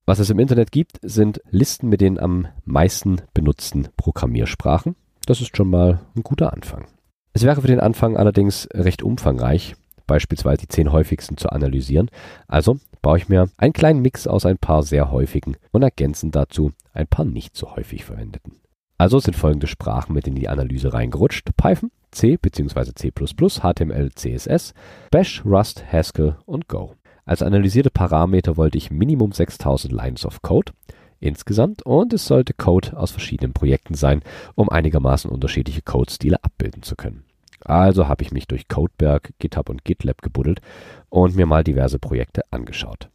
Was 0.06 0.20
es 0.20 0.30
im 0.30 0.38
Internet 0.38 0.72
gibt, 0.72 1.00
sind 1.02 1.42
Listen 1.50 1.90
mit 1.90 2.00
den 2.00 2.20
am 2.20 2.48
meisten 2.64 3.24
benutzten 3.34 3.88
Programmiersprachen. 3.98 4.96
Das 5.26 5.42
ist 5.42 5.58
schon 5.58 5.70
mal 5.72 6.00
ein 6.16 6.22
guter 6.22 6.54
Anfang. 6.54 6.86
Es 7.34 7.42
wäre 7.42 7.60
für 7.60 7.68
den 7.68 7.80
Anfang 7.80 8.16
allerdings 8.16 8.70
recht 8.72 9.02
umfangreich, 9.02 9.76
beispielsweise 10.06 10.62
die 10.62 10.68
zehn 10.68 10.92
häufigsten 10.92 11.38
zu 11.38 11.50
analysieren. 11.50 12.12
Also 12.48 12.78
baue 13.06 13.20
ich 13.20 13.30
mir 13.30 13.50
einen 13.58 13.72
kleinen 13.72 14.02
Mix 14.02 14.26
aus 14.26 14.48
ein 14.48 14.58
paar 14.58 14.82
sehr 14.82 15.12
häufigen 15.12 15.58
und 15.70 15.84
ergänzen 15.84 16.32
dazu 16.32 16.72
ein 16.92 17.06
paar 17.06 17.24
nicht 17.24 17.56
so 17.56 17.76
häufig 17.76 18.04
verwendeten. 18.04 18.54
Also 18.98 19.20
sind 19.20 19.36
folgende 19.36 19.68
Sprachen 19.68 20.16
mit 20.16 20.26
in 20.26 20.34
die 20.34 20.50
Analyse 20.50 20.92
reingerutscht. 20.92 21.56
Python, 21.56 21.92
C 22.10 22.38
bzw. 22.38 22.94
C++, 22.96 23.12
HTML, 23.12 24.10
CSS, 24.16 24.74
Bash, 25.12 25.46
Rust, 25.46 25.84
Haskell 25.94 26.38
und 26.48 26.68
Go. 26.68 26.96
Als 27.26 27.44
analysierte 27.44 27.92
Parameter 27.92 28.58
wollte 28.58 28.80
ich 28.80 28.90
Minimum 28.90 29.34
6000 29.34 29.94
Lines 29.94 30.26
of 30.26 30.42
Code 30.42 30.74
insgesamt 31.20 31.86
und 31.86 32.12
es 32.12 32.26
sollte 32.26 32.56
Code 32.56 32.98
aus 32.98 33.12
verschiedenen 33.12 33.54
Projekten 33.54 33.94
sein, 33.94 34.24
um 34.56 34.68
einigermaßen 34.68 35.30
unterschiedliche 35.30 35.84
Code-Stile 35.84 36.44
abbilden 36.44 36.82
zu 36.82 36.96
können. 36.96 37.24
Also 37.66 38.08
habe 38.08 38.24
ich 38.24 38.32
mich 38.32 38.48
durch 38.48 38.68
Codeberg, 38.68 39.32
GitHub 39.40 39.70
und 39.70 39.84
GitLab 39.84 40.22
gebuddelt 40.22 40.62
und 41.10 41.36
mir 41.36 41.46
mal 41.46 41.64
diverse 41.64 42.00
Projekte 42.00 42.42
angeschaut. 42.52 43.10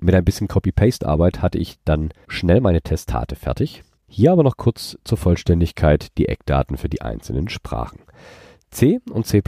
Mit 0.00 0.14
ein 0.14 0.24
bisschen 0.24 0.46
Copy-Paste-Arbeit 0.46 1.42
hatte 1.42 1.58
ich 1.58 1.78
dann 1.84 2.10
schnell 2.28 2.60
meine 2.60 2.82
Testate 2.82 3.34
fertig. 3.34 3.82
Hier 4.06 4.30
aber 4.32 4.44
noch 4.44 4.56
kurz 4.56 4.96
zur 5.04 5.18
Vollständigkeit 5.18 6.16
die 6.18 6.28
Eckdaten 6.28 6.76
für 6.76 6.88
die 6.88 7.02
einzelnen 7.02 7.48
Sprachen. 7.48 7.98
C 8.70 9.00
und 9.10 9.26
C++, 9.26 9.42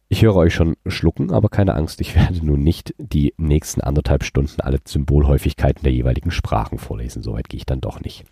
Ich 0.09 0.21
höre 0.21 0.35
euch 0.35 0.53
schon 0.53 0.77
schlucken, 0.85 1.31
aber 1.31 1.49
keine 1.49 1.75
Angst, 1.75 2.01
ich 2.01 2.15
werde 2.17 2.45
nun 2.45 2.63
nicht 2.63 2.95
die 2.97 3.33
nächsten 3.37 3.81
anderthalb 3.81 4.23
Stunden 4.23 4.61
alle 4.61 4.79
Symbolhäufigkeiten 4.83 5.83
der 5.83 5.93
jeweiligen 5.93 6.31
Sprachen 6.31 6.79
vorlesen. 6.79 7.21
Soweit 7.21 7.49
gehe 7.49 7.59
ich 7.59 7.65
dann 7.65 7.81
doch 7.81 7.99
nicht. 7.99 8.25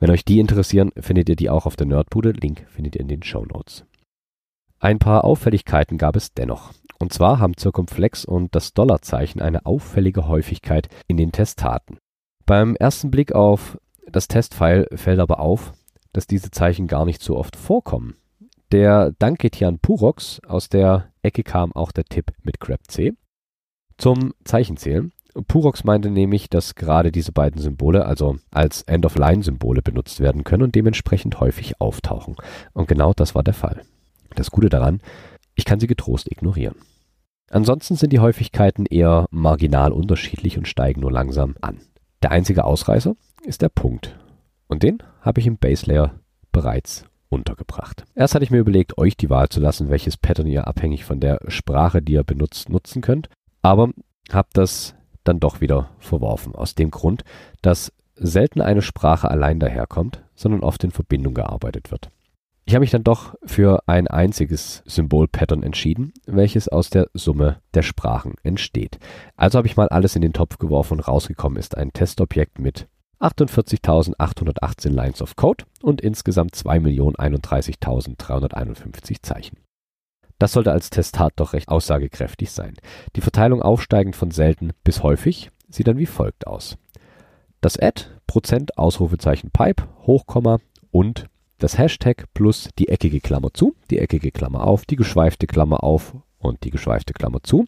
Wenn 0.00 0.10
euch 0.10 0.24
die 0.24 0.38
interessieren, 0.38 0.92
findet 0.98 1.28
ihr 1.28 1.36
die 1.36 1.50
auch 1.50 1.66
auf 1.66 1.76
der 1.76 1.86
Nerdbude. 1.86 2.30
Link 2.30 2.64
findet 2.68 2.96
ihr 2.96 3.00
in 3.00 3.08
den 3.08 3.22
Show 3.22 3.44
Notes. 3.44 3.84
Ein 4.78 4.98
paar 4.98 5.24
Auffälligkeiten 5.24 5.98
gab 5.98 6.14
es 6.14 6.32
dennoch. 6.32 6.72
Und 7.00 7.12
zwar 7.12 7.38
haben 7.38 7.56
Circumflex 7.58 8.24
und 8.24 8.54
das 8.54 8.74
Dollarzeichen 8.74 9.40
eine 9.40 9.66
auffällige 9.66 10.28
Häufigkeit 10.28 10.88
in 11.06 11.16
den 11.16 11.32
Testaten. 11.32 11.98
Beim 12.46 12.76
ersten 12.76 13.10
Blick 13.10 13.32
auf 13.32 13.78
das 14.06 14.28
Testfile 14.28 14.86
fällt 14.94 15.20
aber 15.20 15.40
auf, 15.40 15.72
dass 16.12 16.26
diese 16.26 16.50
Zeichen 16.50 16.86
gar 16.86 17.04
nicht 17.04 17.22
so 17.22 17.36
oft 17.36 17.56
vorkommen. 17.56 18.14
Der 18.72 19.12
Danketian 19.18 19.78
Purox 19.78 20.40
aus 20.46 20.68
der 20.68 21.12
Ecke 21.22 21.42
kam 21.42 21.72
auch 21.72 21.92
der 21.92 22.04
Tipp 22.04 22.32
mit 22.42 22.60
grepc. 22.60 23.14
Zum 23.96 24.34
Zeichenzählen. 24.44 25.12
Purox 25.46 25.84
meinte 25.84 26.10
nämlich, 26.10 26.48
dass 26.48 26.74
gerade 26.74 27.12
diese 27.12 27.32
beiden 27.32 27.60
Symbole, 27.60 28.06
also 28.06 28.36
als 28.50 28.82
End-of-Line-Symbole 28.82 29.82
benutzt 29.82 30.20
werden 30.20 30.44
können 30.44 30.64
und 30.64 30.74
dementsprechend 30.74 31.40
häufig 31.40 31.80
auftauchen. 31.80 32.36
Und 32.72 32.88
genau 32.88 33.12
das 33.12 33.34
war 33.34 33.42
der 33.42 33.54
Fall. 33.54 33.82
Das 34.34 34.50
Gute 34.50 34.68
daran, 34.68 35.00
ich 35.54 35.64
kann 35.64 35.80
sie 35.80 35.86
getrost 35.86 36.30
ignorieren. 36.30 36.76
Ansonsten 37.50 37.96
sind 37.96 38.12
die 38.12 38.20
Häufigkeiten 38.20 38.86
eher 38.86 39.26
marginal 39.30 39.92
unterschiedlich 39.92 40.58
und 40.58 40.68
steigen 40.68 41.00
nur 41.00 41.12
langsam 41.12 41.56
an. 41.60 41.80
Der 42.22 42.30
einzige 42.30 42.64
Ausreißer 42.64 43.14
ist 43.44 43.62
der 43.62 43.68
Punkt. 43.68 44.18
Und 44.66 44.82
den 44.82 45.02
habe 45.20 45.40
ich 45.40 45.46
im 45.46 45.56
Base 45.56 45.86
Layer 45.86 46.14
bereits 46.52 47.04
untergebracht. 47.30 48.04
Erst 48.14 48.34
hatte 48.34 48.44
ich 48.44 48.50
mir 48.50 48.58
überlegt, 48.58 48.98
euch 48.98 49.16
die 49.16 49.30
Wahl 49.30 49.48
zu 49.48 49.60
lassen, 49.60 49.90
welches 49.90 50.16
Pattern 50.16 50.46
ihr 50.46 50.66
abhängig 50.66 51.04
von 51.04 51.20
der 51.20 51.40
Sprache, 51.48 52.02
die 52.02 52.14
ihr 52.14 52.24
benutzt, 52.24 52.68
nutzen 52.68 53.02
könnt. 53.02 53.28
Aber 53.62 53.90
habe 54.30 54.48
das 54.52 54.94
dann 55.28 55.40
doch 55.40 55.60
wieder 55.60 55.90
verworfen. 55.98 56.54
Aus 56.54 56.74
dem 56.74 56.90
Grund, 56.90 57.24
dass 57.62 57.92
selten 58.16 58.60
eine 58.60 58.82
Sprache 58.82 59.30
allein 59.30 59.60
daherkommt, 59.60 60.22
sondern 60.34 60.62
oft 60.62 60.84
in 60.84 60.90
Verbindung 60.90 61.32
gearbeitet 61.34 61.90
wird. 61.90 62.10
Ich 62.64 62.74
habe 62.74 62.80
mich 62.80 62.90
dann 62.90 63.04
doch 63.04 63.34
für 63.44 63.82
ein 63.86 64.08
einziges 64.08 64.82
Symbolpattern 64.84 65.62
entschieden, 65.62 66.12
welches 66.26 66.68
aus 66.68 66.90
der 66.90 67.08
Summe 67.14 67.62
der 67.72 67.80
Sprachen 67.82 68.34
entsteht. 68.42 68.98
Also 69.36 69.56
habe 69.56 69.68
ich 69.68 69.78
mal 69.78 69.88
alles 69.88 70.14
in 70.16 70.22
den 70.22 70.34
Topf 70.34 70.58
geworfen 70.58 70.98
und 70.98 71.08
rausgekommen 71.08 71.58
ist 71.58 71.78
ein 71.78 71.94
Testobjekt 71.94 72.58
mit 72.58 72.88
48.818 73.20 74.90
Lines 74.90 75.22
of 75.22 75.34
Code 75.36 75.64
und 75.80 76.02
insgesamt 76.02 76.54
2.031.351 76.54 79.22
Zeichen. 79.22 79.56
Das 80.38 80.52
sollte 80.52 80.72
als 80.72 80.90
Testat 80.90 81.32
doch 81.36 81.52
recht 81.52 81.68
aussagekräftig 81.68 82.50
sein. 82.50 82.74
Die 83.16 83.20
Verteilung 83.20 83.62
aufsteigend 83.62 84.14
von 84.14 84.30
selten 84.30 84.70
bis 84.84 85.02
häufig 85.02 85.50
sieht 85.68 85.88
dann 85.88 85.98
wie 85.98 86.06
folgt 86.06 86.46
aus. 86.46 86.78
Das 87.60 87.78
Add, 87.78 88.04
Prozent, 88.26 88.78
Ausrufezeichen 88.78 89.50
Pipe, 89.50 89.84
Hochkomma 90.06 90.58
und 90.90 91.26
das 91.58 91.76
Hashtag 91.76 92.26
plus 92.34 92.68
die 92.78 92.88
eckige 92.88 93.20
Klammer 93.20 93.52
zu, 93.52 93.74
die 93.90 93.98
eckige 93.98 94.30
Klammer 94.30 94.64
auf, 94.64 94.84
die 94.84 94.96
geschweifte 94.96 95.48
Klammer 95.48 95.82
auf 95.82 96.14
und 96.38 96.62
die 96.62 96.70
geschweifte 96.70 97.12
Klammer 97.12 97.42
zu, 97.42 97.66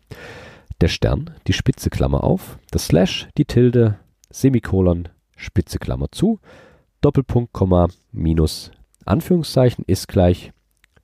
der 0.81 0.89
Stern, 0.89 1.33
die 1.49 1.53
spitze 1.53 1.91
Klammer 1.91 2.23
auf, 2.23 2.59
das 2.71 2.87
Slash, 2.87 3.29
die 3.37 3.45
Tilde, 3.45 3.99
Semikolon, 4.31 5.09
spitze 5.37 5.79
Klammer 5.79 6.13
zu, 6.13 6.39
Doppelpunkt, 7.01 7.53
Komma, 7.53 7.89
Minus, 8.13 8.71
Anführungszeichen 9.05 9.85
ist 9.87 10.07
gleich, 10.07 10.53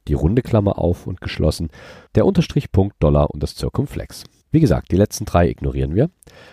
die 0.09 0.15
runde 0.15 0.43
Klammer 0.43 0.79
auf 0.79 1.07
und 1.07 1.21
geschlossen, 1.21 1.71
der 2.15 2.27
Unterstrich, 2.27 2.73
Punkt, 2.73 2.97
Dollar 3.01 3.31
und 3.31 3.43
das 3.43 3.55
Zirkumflex. 3.55 4.25
Wie 4.51 4.61
gesagt, 4.61 4.91
die 4.93 4.97
letzten 4.97 5.25
drei 5.25 5.49
ignorieren 5.49 5.95
wir. 5.95 6.11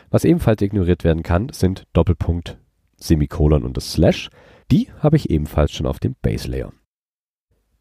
Was 0.10 0.26
ebenfalls 0.26 0.62
ignoriert 0.62 1.04
werden 1.04 1.24
kann, 1.24 1.50
sind 1.50 1.86
Doppelpunkt, 1.94 2.58
Semikolon 2.98 3.63
und 3.63 3.78
das 3.78 3.94
Slash. 3.94 4.30
Die 4.72 4.89
habe 5.00 5.16
ich 5.16 5.30
ebenfalls 5.30 5.72
schon 5.72 5.88
auf 5.88 6.00
dem 6.00 6.16
Base 6.22 6.50
Layer. 6.50 6.74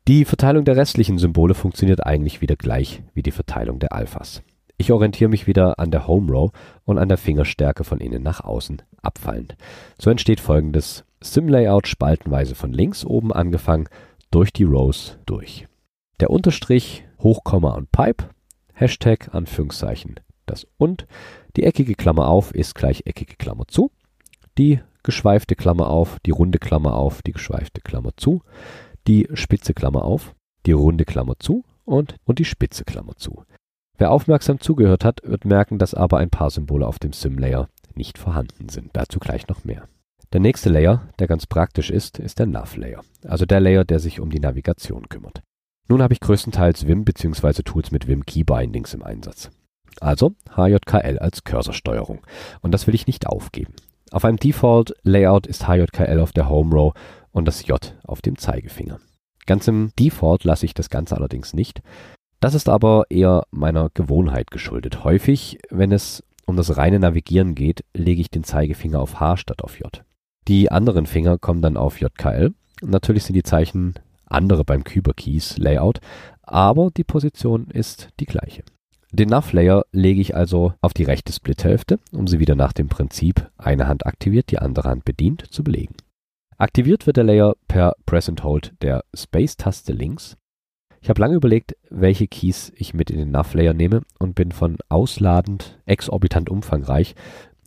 Die 0.09 0.25
Verteilung 0.25 0.65
der 0.65 0.77
restlichen 0.77 1.19
Symbole 1.19 1.55
funktioniert 1.55 2.05
eigentlich 2.05 2.41
wieder 2.41 2.57
gleich 2.57 3.03
wie 3.15 3.23
die 3.23 3.31
Verteilung 3.31 3.79
der 3.79 3.93
Alphas. 3.93 4.43
Ich 4.77 4.91
orientiere 4.91 5.31
mich 5.31 5.47
wieder 5.47 5.79
an 5.79 5.93
der 5.93 6.09
Home 6.09 6.33
Row 6.33 6.51
und 6.85 6.99
an 6.99 7.09
der 7.09 7.19
Fingerstärke 7.19 7.85
von 7.85 8.01
innen 8.01 8.23
nach 8.23 8.41
außen 8.41 8.83
abfallend. 9.01 9.57
So 9.97 10.11
entsteht 10.11 10.41
folgendes 10.41 11.05
Sim-Layout 11.21 11.87
spaltenweise 11.87 12.57
von 12.57 12.73
links 12.73 13.05
oben 13.05 13.33
angefangen 13.33 13.89
durch 14.33 14.53
die 14.53 14.65
Rows 14.65 15.19
durch. 15.27 15.69
Der 16.19 16.31
Unterstrich, 16.31 17.05
Hochkomma 17.21 17.75
und 17.75 17.93
Pipe, 17.93 18.31
Hashtag, 18.73 19.33
Anführungszeichen, 19.33 20.19
das 20.47 20.67
und, 20.79 21.07
die 21.57 21.63
eckige 21.63 21.95
Klammer 21.95 22.29
auf 22.29 22.55
ist 22.55 22.75
gleich 22.75 23.03
eckige 23.07 23.37
Klammer 23.37 23.69
zu, 23.69 23.93
die 24.59 24.81
geschweifte 25.03 25.55
Klammer 25.55 25.89
auf, 25.89 26.19
die 26.27 26.31
runde 26.31 26.59
Klammer 26.59 26.95
auf, 26.95 27.23
die 27.23 27.33
geschweifte 27.33 27.81
Klammer 27.81 28.17
zu, 28.17 28.43
die 29.07 29.29
spitze 29.35 29.75
Klammer 29.75 30.05
auf, 30.05 30.35
die 30.67 30.73
runde 30.73 31.05
Klammer 31.05 31.39
zu 31.39 31.65
und, 31.85 32.17
und 32.25 32.39
die 32.39 32.45
spitze 32.45 32.85
Klammer 32.85 33.17
zu. 33.17 33.45
Wer 33.99 34.11
aufmerksam 34.11 34.61
zugehört 34.61 35.05
hat, 35.05 35.21
wird 35.25 35.45
merken, 35.45 35.79
dass 35.79 35.95
aber 35.95 36.19
ein 36.19 36.31
paar 36.31 36.51
Symbole 36.51 36.87
auf 36.87 36.99
dem 36.99 37.13
Sim-Layer 37.13 37.69
nicht 37.95 38.19
vorhanden 38.19 38.69
sind. 38.69 38.91
Dazu 38.95 39.19
gleich 39.19 39.47
noch 39.49 39.65
mehr. 39.65 39.89
Der 40.33 40.41
nächste 40.41 40.71
Layer, 40.71 41.09
der 41.19 41.27
ganz 41.27 41.47
praktisch 41.47 41.91
ist, 41.91 42.19
ist 42.19 42.39
der 42.39 42.47
Nav-Layer, 42.47 43.03
also 43.27 43.45
der 43.45 43.61
Layer, 43.61 43.85
der 43.85 44.01
sich 44.01 44.19
um 44.19 44.31
die 44.31 44.41
Navigation 44.41 45.11
kümmert. 45.11 45.43
Nun 45.89 46.03
habe 46.03 46.15
ich 46.15 46.21
größtenteils 46.21 46.87
Vim 46.87 47.05
bzw. 47.05 47.63
Tools 47.63 47.91
mit 47.91 48.09
Vim 48.09 48.25
Keybindings 48.25 48.95
im 48.95 49.03
Einsatz. 49.03 49.51
Also 50.01 50.35
HJKL 50.57 51.19
als 51.19 51.45
Cursorsteuerung. 51.45 52.21
Und 52.63 52.73
das 52.73 52.87
will 52.87 52.95
ich 52.95 53.07
nicht 53.07 53.27
aufgeben. 53.27 53.75
Auf 54.11 54.25
einem 54.25 54.39
Default-Layout 54.39 55.47
ist 55.47 55.69
HJKL 55.69 56.19
auf 56.21 56.33
der 56.33 56.49
Home 56.49 56.75
Row 56.75 56.95
und 57.31 57.47
das 57.47 57.67
J 57.67 57.95
auf 58.05 58.23
dem 58.23 58.39
Zeigefinger. 58.39 59.01
Ganz 59.45 59.69
im 59.69 59.93
Default 59.99 60.45
lasse 60.45 60.65
ich 60.65 60.73
das 60.73 60.89
Ganze 60.89 61.15
allerdings 61.15 61.53
nicht. 61.53 61.83
Das 62.41 62.55
ist 62.55 62.71
aber 62.71 63.05
eher 63.11 63.45
meiner 63.51 63.91
Gewohnheit 63.93 64.51
geschuldet. 64.51 65.05
Häufig, 65.05 65.59
wenn 65.69 65.93
es 65.93 66.25
um 66.47 66.57
das 66.57 66.79
reine 66.79 66.99
Navigieren 66.99 67.55
geht, 67.55 67.85
lege 67.95 68.23
ich 68.23 68.31
den 68.31 68.45
Zeigefinger 68.45 68.99
auf 68.99 69.21
H 69.21 69.37
statt 69.37 69.63
auf 69.63 69.79
J. 69.79 70.03
Die 70.49 70.71
anderen 70.71 71.07
Finger 71.07 71.39
kommen 71.39 71.63
dann 71.63 71.77
auf 71.77 72.01
JKL. 72.01 72.53
Natürlich 72.83 73.25
sind 73.25 73.35
die 73.35 73.45
Zeichen 73.45 73.95
andere 74.27 74.65
beim 74.65 74.83
Kyber 74.83 75.15
Keys 75.15 75.57
Layout, 75.59 76.01
aber 76.43 76.91
die 76.91 77.05
Position 77.05 77.69
ist 77.69 78.09
die 78.19 78.27
gleiche. 78.27 78.65
Den 79.13 79.29
Nav 79.29 79.53
Layer 79.53 79.85
lege 79.93 80.21
ich 80.21 80.35
also 80.35 80.73
auf 80.81 80.95
die 80.95 81.05
rechte 81.05 81.33
Splithälfte, 81.33 82.01
um 82.13 82.27
sie 82.27 82.41
wieder 82.41 82.55
nach 82.55 82.73
dem 82.73 82.89
Prinzip 82.89 83.51
eine 83.59 83.87
Hand 83.87 84.07
aktiviert, 84.07 84.51
die 84.51 84.59
andere 84.59 84.89
Hand 84.89 85.05
bedient 85.05 85.53
zu 85.53 85.63
belegen. 85.63 85.95
Aktiviert 86.57 87.07
wird 87.07 87.19
der 87.19 87.25
Layer 87.25 87.55
per 87.69 87.95
Press 88.07 88.29
and 88.29 88.43
Hold 88.43 88.73
der 88.81 89.05
Space-Taste 89.15 89.93
links. 89.93 90.37
Ich 91.03 91.11
habe 91.11 91.21
lange 91.21 91.35
überlegt, 91.35 91.77
welche 91.91 92.27
Keys 92.27 92.73
ich 92.77 92.95
mit 92.95 93.11
in 93.11 93.19
den 93.19 93.31
Nav 93.33 93.53
Layer 93.55 93.75
nehme 93.75 94.03
und 94.19 94.35
bin 94.35 94.51
von 94.51 94.79
ausladend, 94.89 95.79
exorbitant 95.85 96.49
umfangreich 96.49 97.15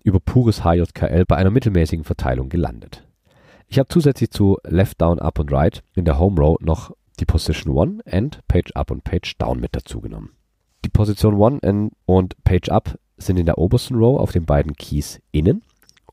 über 0.05 0.19
pures 0.19 0.63
HJKL 0.63 1.25
bei 1.25 1.35
einer 1.35 1.49
mittelmäßigen 1.49 2.05
Verteilung 2.05 2.47
gelandet. 2.49 3.03
Ich 3.67 3.79
habe 3.79 3.89
zusätzlich 3.89 4.29
zu 4.29 4.59
Left, 4.63 5.01
Down, 5.01 5.19
Up 5.19 5.39
und 5.39 5.51
Right 5.51 5.83
in 5.95 6.05
der 6.05 6.19
Home 6.19 6.39
Row 6.39 6.57
noch 6.61 6.95
die 7.19 7.25
Position 7.25 8.01
1 8.05 8.13
and 8.13 8.47
Page 8.47 8.71
Up 8.75 8.91
und 8.91 9.03
Page 9.03 9.35
Down 9.37 9.59
mit 9.59 9.75
dazu 9.75 10.01
genommen. 10.01 10.31
Die 10.85 10.89
Position 10.89 11.59
1 11.61 11.91
und 12.05 12.43
Page 12.43 12.69
Up 12.69 12.99
sind 13.17 13.37
in 13.37 13.47
der 13.47 13.57
obersten 13.57 13.95
Row 13.95 14.19
auf 14.19 14.31
den 14.31 14.45
beiden 14.45 14.73
Keys 14.73 15.19
innen 15.31 15.63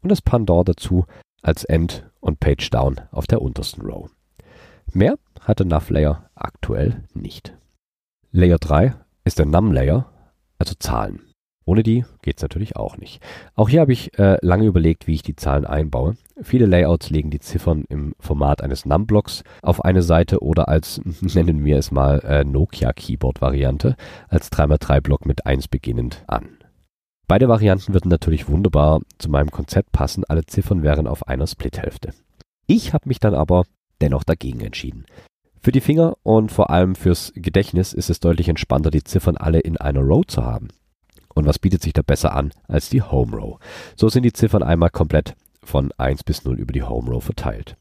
und 0.01 0.09
das 0.09 0.23
Pendant 0.23 0.69
dazu 0.69 1.05
als 1.43 1.65
End 1.65 2.09
und 2.21 2.41
Page 2.41 2.71
Down 2.71 3.01
auf 3.11 3.27
der 3.27 3.43
untersten 3.43 3.83
Row. 3.83 4.09
Mehr 4.93 5.17
hat 5.41 5.59
der 5.59 5.67
Nav 5.67 5.91
Layer 5.91 6.31
aktuell 6.35 7.05
nicht. 7.13 7.55
Layer 8.31 8.59
3 8.59 8.95
ist 9.25 9.39
der 9.39 9.47
Num 9.47 9.73
Layer, 9.73 10.11
also 10.59 10.75
Zahlen. 10.79 11.21
Ohne 11.65 11.83
die 11.83 12.05
geht 12.23 12.39
es 12.39 12.43
natürlich 12.43 12.77
auch 12.77 12.97
nicht. 12.97 13.23
Auch 13.55 13.69
hier 13.69 13.81
habe 13.81 13.93
ich 13.93 14.19
äh, 14.19 14.39
lange 14.43 14.67
überlegt, 14.67 15.07
wie 15.07 15.15
ich 15.15 15.23
die 15.23 15.37
Zahlen 15.37 15.65
einbaue. 15.65 16.17
Viele 16.43 16.67
Layouts 16.67 17.11
legen 17.11 17.31
die 17.31 17.39
Ziffern 17.39 17.85
im 17.89 18.15
Format 18.19 18.63
eines 18.63 18.85
Num-Blocks 18.85 19.45
auf 19.63 19.85
eine 19.85 20.03
Seite 20.03 20.43
oder 20.43 20.69
als, 20.69 21.01
nennen 21.21 21.65
wir 21.65 21.79
es 21.79 21.91
mal, 21.91 22.21
äh, 22.21 22.45
Nokia-Keyboard-Variante, 22.45 23.97
als 24.29 24.51
3x3-Block 24.51 25.27
mit 25.27 25.47
1 25.47 25.69
beginnend 25.69 26.25
an. 26.27 26.59
Beide 27.29 27.49
Varianten 27.49 27.95
würden 27.95 28.09
natürlich 28.09 28.49
wunderbar 28.49 29.01
zu 29.19 29.31
meinem 29.31 29.51
Konzept 29.51 29.93
passen, 29.93 30.25
alle 30.25 30.45
Ziffern 30.45 30.83
wären 30.83 31.07
auf 31.07 31.29
einer 31.29 31.47
Splithälfte. 31.47 32.13
Ich 32.67 32.93
habe 32.93 33.09
mich 33.09 33.21
dann 33.21 33.35
aber 33.35 33.65
dennoch 34.01 34.25
dagegen 34.25 34.61
entschieden. 34.61 35.07
Für 35.61 35.73
die 35.73 35.81
Finger 35.81 36.17
und 36.25 36.51
vor 36.51 36.71
allem 36.71 36.97
fürs 36.97 37.33
Gedächtnis 37.37 37.93
ist 37.93 38.11
es 38.11 38.19
deutlich 38.19 38.49
entspannter, 38.49 38.91
die 38.91 39.05
Ziffern 39.05 39.37
alle 39.37 39.61
in 39.61 39.77
einer 39.77 40.01
Row 40.01 40.27
zu 40.27 40.45
haben. 40.45 40.69
Und 41.35 41.47
was 41.47 41.59
bietet 41.59 41.83
sich 41.83 41.93
da 41.93 42.03
besser 42.03 42.35
an 42.35 42.53
als 42.69 42.89
die 42.89 43.03
Home 43.03 43.37
Row? 43.37 43.59
So 43.97 44.09
sind 44.09 44.25
die 44.25 44.33
Ziffern 44.33 44.63
einmal 44.63 44.91
komplett 44.91 45.35
von 45.65 45.93
1 45.97 46.25
bis 46.25 46.45
0 46.45 46.59
über 46.59 46.73
die 46.73 46.83
Home 46.83 47.11
Row 47.11 47.23
verteilt. 47.23 47.77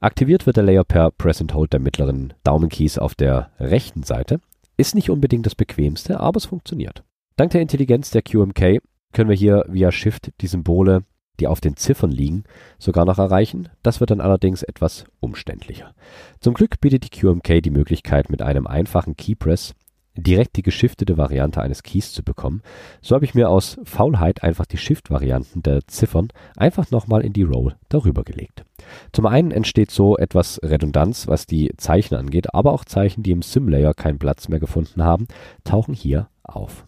Aktiviert 0.00 0.46
wird 0.46 0.56
der 0.56 0.64
Layer 0.64 0.84
per 0.84 1.10
Press 1.10 1.40
and 1.40 1.54
Hold 1.54 1.72
der 1.72 1.80
mittleren 1.80 2.34
Daumenkeys 2.44 2.98
auf 2.98 3.14
der 3.14 3.50
rechten 3.58 4.02
Seite. 4.02 4.40
Ist 4.76 4.94
nicht 4.94 5.10
unbedingt 5.10 5.46
das 5.46 5.54
bequemste, 5.54 6.20
aber 6.20 6.36
es 6.36 6.44
funktioniert. 6.44 7.02
Dank 7.36 7.50
der 7.52 7.62
Intelligenz 7.62 8.10
der 8.10 8.22
QMK 8.22 8.80
können 9.12 9.30
wir 9.30 9.36
hier 9.36 9.64
via 9.68 9.90
Shift 9.90 10.32
die 10.42 10.46
Symbole, 10.46 11.02
die 11.40 11.46
auf 11.46 11.60
den 11.60 11.76
Ziffern 11.76 12.10
liegen, 12.10 12.44
sogar 12.78 13.04
noch 13.04 13.18
erreichen. 13.18 13.68
Das 13.82 14.00
wird 14.00 14.10
dann 14.10 14.20
allerdings 14.20 14.62
etwas 14.62 15.04
umständlicher. 15.20 15.94
Zum 16.40 16.54
Glück 16.54 16.80
bietet 16.80 17.04
die 17.04 17.20
QMK 17.20 17.62
die 17.62 17.70
Möglichkeit, 17.70 18.30
mit 18.30 18.42
einem 18.42 18.66
einfachen 18.66 19.16
Keypress 19.16 19.74
direkt 20.16 20.56
die 20.56 20.62
geschiftete 20.62 21.16
Variante 21.16 21.60
eines 21.60 21.82
Keys 21.82 22.12
zu 22.12 22.22
bekommen, 22.22 22.62
so 23.00 23.14
habe 23.14 23.24
ich 23.24 23.34
mir 23.34 23.48
aus 23.48 23.78
Faulheit 23.84 24.42
einfach 24.42 24.66
die 24.66 24.78
Shift-Varianten 24.78 25.62
der 25.62 25.86
Ziffern 25.86 26.28
einfach 26.56 26.90
nochmal 26.90 27.22
in 27.22 27.32
die 27.32 27.42
Row 27.42 27.72
darüber 27.88 28.24
gelegt. 28.24 28.64
Zum 29.12 29.26
einen 29.26 29.50
entsteht 29.50 29.90
so 29.90 30.16
etwas 30.16 30.60
Redundanz, 30.62 31.28
was 31.28 31.46
die 31.46 31.72
Zeichen 31.76 32.14
angeht, 32.14 32.54
aber 32.54 32.72
auch 32.72 32.84
Zeichen, 32.84 33.22
die 33.22 33.32
im 33.32 33.42
Sim-Layer 33.42 33.94
keinen 33.94 34.18
Platz 34.18 34.48
mehr 34.48 34.60
gefunden 34.60 35.02
haben, 35.02 35.26
tauchen 35.64 35.94
hier 35.94 36.28
auf. 36.42 36.86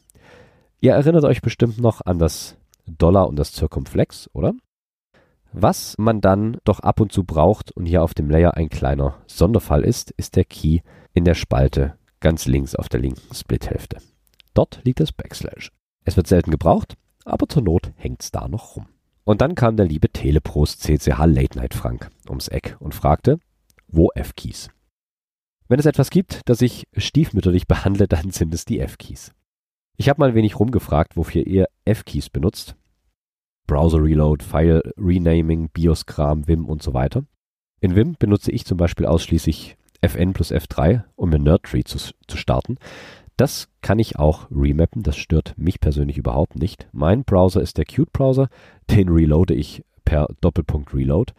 Ihr 0.80 0.92
erinnert 0.92 1.24
euch 1.24 1.42
bestimmt 1.42 1.78
noch 1.78 2.00
an 2.04 2.18
das 2.18 2.56
Dollar 2.86 3.28
und 3.28 3.36
das 3.36 3.52
Zirkumflex, 3.52 4.30
oder? 4.32 4.54
Was 5.52 5.96
man 5.98 6.20
dann 6.20 6.58
doch 6.64 6.80
ab 6.80 7.00
und 7.00 7.10
zu 7.10 7.24
braucht 7.24 7.72
und 7.72 7.86
hier 7.86 8.02
auf 8.02 8.14
dem 8.14 8.30
Layer 8.30 8.54
ein 8.54 8.68
kleiner 8.68 9.16
Sonderfall 9.26 9.82
ist, 9.82 10.10
ist 10.12 10.36
der 10.36 10.44
Key 10.44 10.80
in 11.14 11.24
der 11.24 11.34
Spalte 11.34 11.97
ganz 12.20 12.46
links 12.46 12.74
auf 12.74 12.88
der 12.88 13.00
linken 13.00 13.34
Splithälfte. 13.34 13.98
Dort 14.54 14.80
liegt 14.84 15.00
das 15.00 15.12
Backslash. 15.12 15.70
Es 16.04 16.16
wird 16.16 16.26
selten 16.26 16.50
gebraucht, 16.50 16.96
aber 17.24 17.48
zur 17.48 17.62
Not 17.62 17.92
hängt's 17.96 18.30
da 18.30 18.48
noch 18.48 18.76
rum. 18.76 18.86
Und 19.24 19.40
dann 19.40 19.54
kam 19.54 19.76
der 19.76 19.86
liebe 19.86 20.08
Teleprost 20.08 20.80
CCH 20.80 21.26
Late 21.26 21.58
Night 21.58 21.74
Frank 21.74 22.10
ums 22.28 22.48
Eck 22.48 22.76
und 22.80 22.94
fragte, 22.94 23.38
wo 23.86 24.10
F-Keys? 24.14 24.70
Wenn 25.68 25.78
es 25.78 25.86
etwas 25.86 26.10
gibt, 26.10 26.40
das 26.46 26.62
ich 26.62 26.86
stiefmütterlich 26.96 27.66
behandle, 27.68 28.08
dann 28.08 28.30
sind 28.30 28.54
es 28.54 28.64
die 28.64 28.80
F-Keys. 28.80 29.32
Ich 29.96 30.08
habe 30.08 30.20
mal 30.20 30.30
ein 30.30 30.34
wenig 30.34 30.58
rumgefragt, 30.58 31.16
wofür 31.16 31.46
ihr 31.46 31.68
F-Keys 31.84 32.30
benutzt. 32.30 32.76
Browser 33.66 34.02
Reload, 34.02 34.44
File 34.44 34.92
Renaming, 34.96 35.68
BIOS-Kram, 35.70 36.48
Vim 36.48 36.66
und 36.66 36.82
so 36.82 36.94
weiter. 36.94 37.24
In 37.80 37.94
Vim 37.94 38.16
benutze 38.18 38.50
ich 38.50 38.64
zum 38.64 38.78
Beispiel 38.78 39.06
ausschließlich 39.06 39.76
Fn 40.02 40.32
plus 40.32 40.52
F3, 40.52 41.04
um 41.16 41.30
mir 41.30 41.38
Nerdtree 41.38 41.82
zu, 41.84 41.98
zu 41.98 42.36
starten. 42.36 42.78
Das 43.36 43.68
kann 43.82 43.98
ich 43.98 44.18
auch 44.18 44.48
remappen, 44.50 45.02
das 45.02 45.16
stört 45.16 45.54
mich 45.56 45.80
persönlich 45.80 46.18
überhaupt 46.18 46.56
nicht. 46.56 46.88
Mein 46.92 47.24
Browser 47.24 47.60
ist 47.60 47.78
der 47.78 47.84
Qt 47.84 48.12
Browser, 48.12 48.48
den 48.90 49.08
reloade 49.08 49.54
ich 49.54 49.84
per 50.04 50.28
Doppelpunkt 50.40 50.94
Reload. 50.94 51.32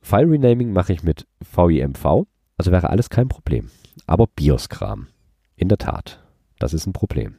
File 0.00 0.30
Renaming 0.30 0.72
mache 0.72 0.92
ich 0.92 1.02
mit 1.02 1.26
VIMV, 1.40 2.26
also 2.56 2.72
wäre 2.72 2.90
alles 2.90 3.10
kein 3.10 3.28
Problem. 3.28 3.70
Aber 4.06 4.26
BIOS-Kram, 4.28 5.08
in 5.56 5.68
der 5.68 5.78
Tat, 5.78 6.22
das 6.58 6.72
ist 6.74 6.86
ein 6.86 6.92
Problem. 6.92 7.36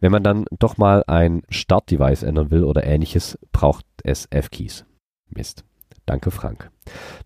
Wenn 0.00 0.12
man 0.12 0.22
dann 0.22 0.46
doch 0.58 0.78
mal 0.78 1.04
ein 1.06 1.42
Startdevice 1.50 2.22
ändern 2.22 2.50
will 2.50 2.64
oder 2.64 2.84
ähnliches, 2.84 3.38
braucht 3.52 3.84
es 4.02 4.26
F-Keys. 4.30 4.86
Mist. 5.28 5.64
Danke, 6.10 6.32
Frank. 6.32 6.72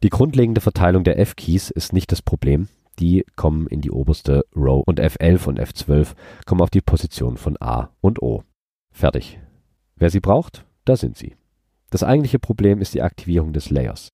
Die 0.03 0.11
grundlegende 0.11 0.61
Verteilung 0.61 1.05
der 1.05 1.18
F-Keys 1.18 1.70
ist 1.70 1.94
nicht 1.94 2.12
das 2.12 2.20
Problem. 2.20 2.68
Die 2.99 3.25
kommen 3.35 3.66
in 3.66 3.81
die 3.81 3.90
oberste 3.90 4.44
Row 4.55 4.83
und 4.87 5.01
F11 5.01 5.47
und 5.47 5.59
F12 5.59 6.09
kommen 6.44 6.61
auf 6.61 6.68
die 6.68 6.83
Position 6.83 7.38
von 7.38 7.57
A 7.62 7.88
und 8.03 8.20
O. 8.20 8.44
Fertig. 8.92 9.40
Wer 9.97 10.11
sie 10.11 10.20
braucht, 10.20 10.66
da 10.85 10.97
sind 10.97 11.16
sie. 11.16 11.35
Das 11.88 12.03
eigentliche 12.03 12.38
Problem 12.38 12.83
ist 12.83 12.92
die 12.92 13.01
Aktivierung 13.01 13.55
des 13.55 13.70
Layers. 13.70 14.11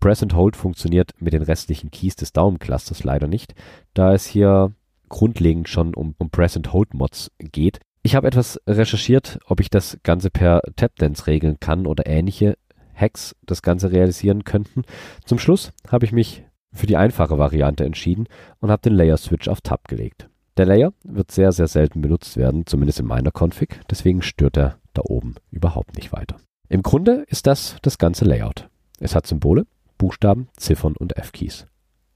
Press 0.00 0.22
and 0.22 0.34
Hold 0.34 0.54
funktioniert 0.54 1.12
mit 1.18 1.32
den 1.32 1.40
restlichen 1.40 1.90
Keys 1.90 2.14
des 2.14 2.34
Daumenclusters 2.34 3.04
leider 3.04 3.26
nicht, 3.26 3.54
da 3.94 4.12
es 4.12 4.26
hier 4.26 4.74
grundlegend 5.08 5.70
schon 5.70 5.94
um, 5.94 6.14
um 6.18 6.28
Press 6.28 6.58
and 6.58 6.74
Hold 6.74 6.92
Mods 6.92 7.30
geht. 7.38 7.80
Ich 8.02 8.14
habe 8.14 8.26
etwas 8.26 8.60
recherchiert, 8.66 9.38
ob 9.46 9.60
ich 9.60 9.70
das 9.70 9.98
Ganze 10.02 10.28
per 10.28 10.60
Tapdance 10.76 11.26
regeln 11.26 11.58
kann 11.58 11.86
oder 11.86 12.06
ähnliche 12.06 12.58
Hacks 13.00 13.34
das 13.46 13.62
Ganze 13.62 13.92
realisieren 13.92 14.44
könnten. 14.44 14.82
Zum 15.24 15.38
Schluss 15.38 15.72
habe 15.88 16.04
ich 16.04 16.12
mich 16.12 16.44
für 16.72 16.86
die 16.86 16.96
einfache 16.96 17.38
Variante 17.38 17.84
entschieden 17.84 18.26
und 18.60 18.70
habe 18.70 18.82
den 18.82 18.94
Layer 18.94 19.16
Switch 19.16 19.48
auf 19.48 19.60
Tab 19.60 19.88
gelegt. 19.88 20.28
Der 20.56 20.66
Layer 20.66 20.92
wird 21.04 21.30
sehr, 21.30 21.52
sehr 21.52 21.68
selten 21.68 22.00
benutzt 22.02 22.36
werden, 22.36 22.66
zumindest 22.66 23.00
in 23.00 23.06
meiner 23.06 23.30
Config, 23.32 23.80
deswegen 23.90 24.22
stört 24.22 24.56
er 24.56 24.78
da 24.92 25.02
oben 25.04 25.36
überhaupt 25.50 25.96
nicht 25.96 26.12
weiter. 26.12 26.36
Im 26.68 26.82
Grunde 26.82 27.24
ist 27.28 27.46
das 27.46 27.76
das 27.82 27.98
ganze 27.98 28.24
Layout. 28.24 28.68
Es 28.98 29.14
hat 29.14 29.26
Symbole, 29.26 29.66
Buchstaben, 29.98 30.48
Ziffern 30.56 30.96
und 30.96 31.16
F-Keys. 31.16 31.66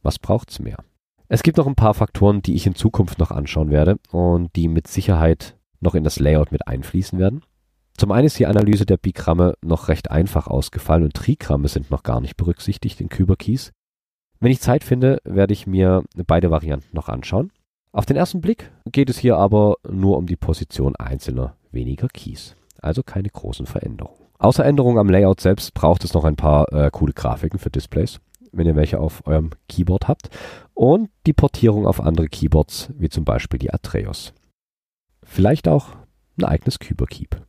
Was 0.02 0.18
braucht's 0.18 0.58
mehr? 0.58 0.76
Es 1.28 1.42
gibt 1.42 1.56
noch 1.56 1.66
ein 1.66 1.74
paar 1.74 1.94
Faktoren, 1.94 2.42
die 2.42 2.54
ich 2.54 2.66
in 2.66 2.74
Zukunft 2.74 3.18
noch 3.18 3.30
anschauen 3.30 3.70
werde 3.70 3.96
und 4.10 4.54
die 4.54 4.68
mit 4.68 4.86
Sicherheit 4.86 5.56
noch 5.80 5.94
in 5.94 6.04
das 6.04 6.18
Layout 6.18 6.52
mit 6.52 6.68
einfließen 6.68 7.18
werden. 7.18 7.42
Zum 7.96 8.10
einen 8.10 8.26
ist 8.26 8.38
die 8.38 8.46
Analyse 8.46 8.86
der 8.86 8.96
Bigramme 8.96 9.54
noch 9.62 9.88
recht 9.88 10.10
einfach 10.10 10.46
ausgefallen 10.48 11.04
und 11.04 11.14
Trigramme 11.14 11.68
sind 11.68 11.90
noch 11.90 12.02
gar 12.02 12.20
nicht 12.20 12.36
berücksichtigt 12.36 13.00
in 13.00 13.08
Kyberkeys. 13.08 13.72
Wenn 14.40 14.50
ich 14.50 14.60
Zeit 14.60 14.84
finde, 14.84 15.20
werde 15.24 15.52
ich 15.52 15.66
mir 15.66 16.04
beide 16.26 16.50
Varianten 16.50 16.94
noch 16.94 17.08
anschauen. 17.08 17.52
Auf 17.92 18.06
den 18.06 18.16
ersten 18.16 18.40
Blick 18.40 18.72
geht 18.90 19.08
es 19.08 19.18
hier 19.18 19.36
aber 19.36 19.76
nur 19.88 20.18
um 20.18 20.26
die 20.26 20.36
Position 20.36 20.96
einzelner 20.96 21.56
weniger 21.70 22.08
Keys, 22.08 22.56
also 22.82 23.04
keine 23.04 23.28
großen 23.28 23.66
Veränderungen. 23.66 24.24
Außer 24.38 24.64
Änderungen 24.64 24.98
am 24.98 25.08
Layout 25.08 25.40
selbst 25.40 25.72
braucht 25.74 26.04
es 26.04 26.12
noch 26.12 26.24
ein 26.24 26.36
paar 26.36 26.72
äh, 26.72 26.90
coole 26.90 27.12
Grafiken 27.12 27.60
für 27.60 27.70
Displays, 27.70 28.20
wenn 28.52 28.66
ihr 28.66 28.74
welche 28.74 28.98
auf 28.98 29.24
eurem 29.26 29.50
Keyboard 29.68 30.08
habt, 30.08 30.28
und 30.74 31.08
die 31.26 31.32
Portierung 31.32 31.86
auf 31.86 32.00
andere 32.00 32.26
Keyboards, 32.26 32.90
wie 32.98 33.08
zum 33.08 33.24
Beispiel 33.24 33.58
die 33.58 33.72
Atreus. 33.72 34.34
Vielleicht 35.22 35.68
auch 35.68 35.90
ein 36.36 36.44
eigenes 36.44 36.80
Kyberkeep, 36.80 37.40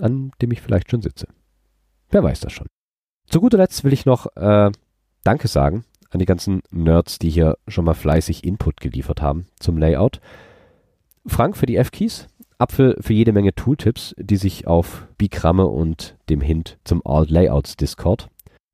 an 0.00 0.32
dem 0.40 0.50
ich 0.52 0.60
vielleicht 0.60 0.90
schon 0.90 1.02
sitze. 1.02 1.28
Wer 2.10 2.22
weiß 2.22 2.40
das 2.40 2.52
schon. 2.52 2.66
Zu 3.28 3.40
guter 3.40 3.58
Letzt 3.58 3.84
will 3.84 3.92
ich 3.92 4.06
noch 4.06 4.34
äh, 4.36 4.70
Danke 5.24 5.48
sagen 5.48 5.84
an 6.10 6.20
die 6.20 6.26
ganzen 6.26 6.62
Nerds, 6.70 7.18
die 7.18 7.30
hier 7.30 7.58
schon 7.66 7.84
mal 7.84 7.94
fleißig 7.94 8.44
Input 8.44 8.80
geliefert 8.80 9.20
haben 9.20 9.46
zum 9.58 9.76
Layout. 9.76 10.20
Frank 11.26 11.56
für 11.56 11.66
die 11.66 11.76
F-Keys, 11.76 12.28
Apfel 12.58 12.96
für 13.00 13.14
jede 13.14 13.32
Menge 13.32 13.54
Tooltips, 13.54 14.14
die 14.18 14.36
sich 14.36 14.66
auf 14.66 15.08
Bigramme 15.18 15.66
und 15.66 16.16
dem 16.28 16.40
Hint 16.40 16.78
zum 16.84 17.02
All 17.04 17.26
Layouts 17.28 17.76
Discord, 17.76 18.28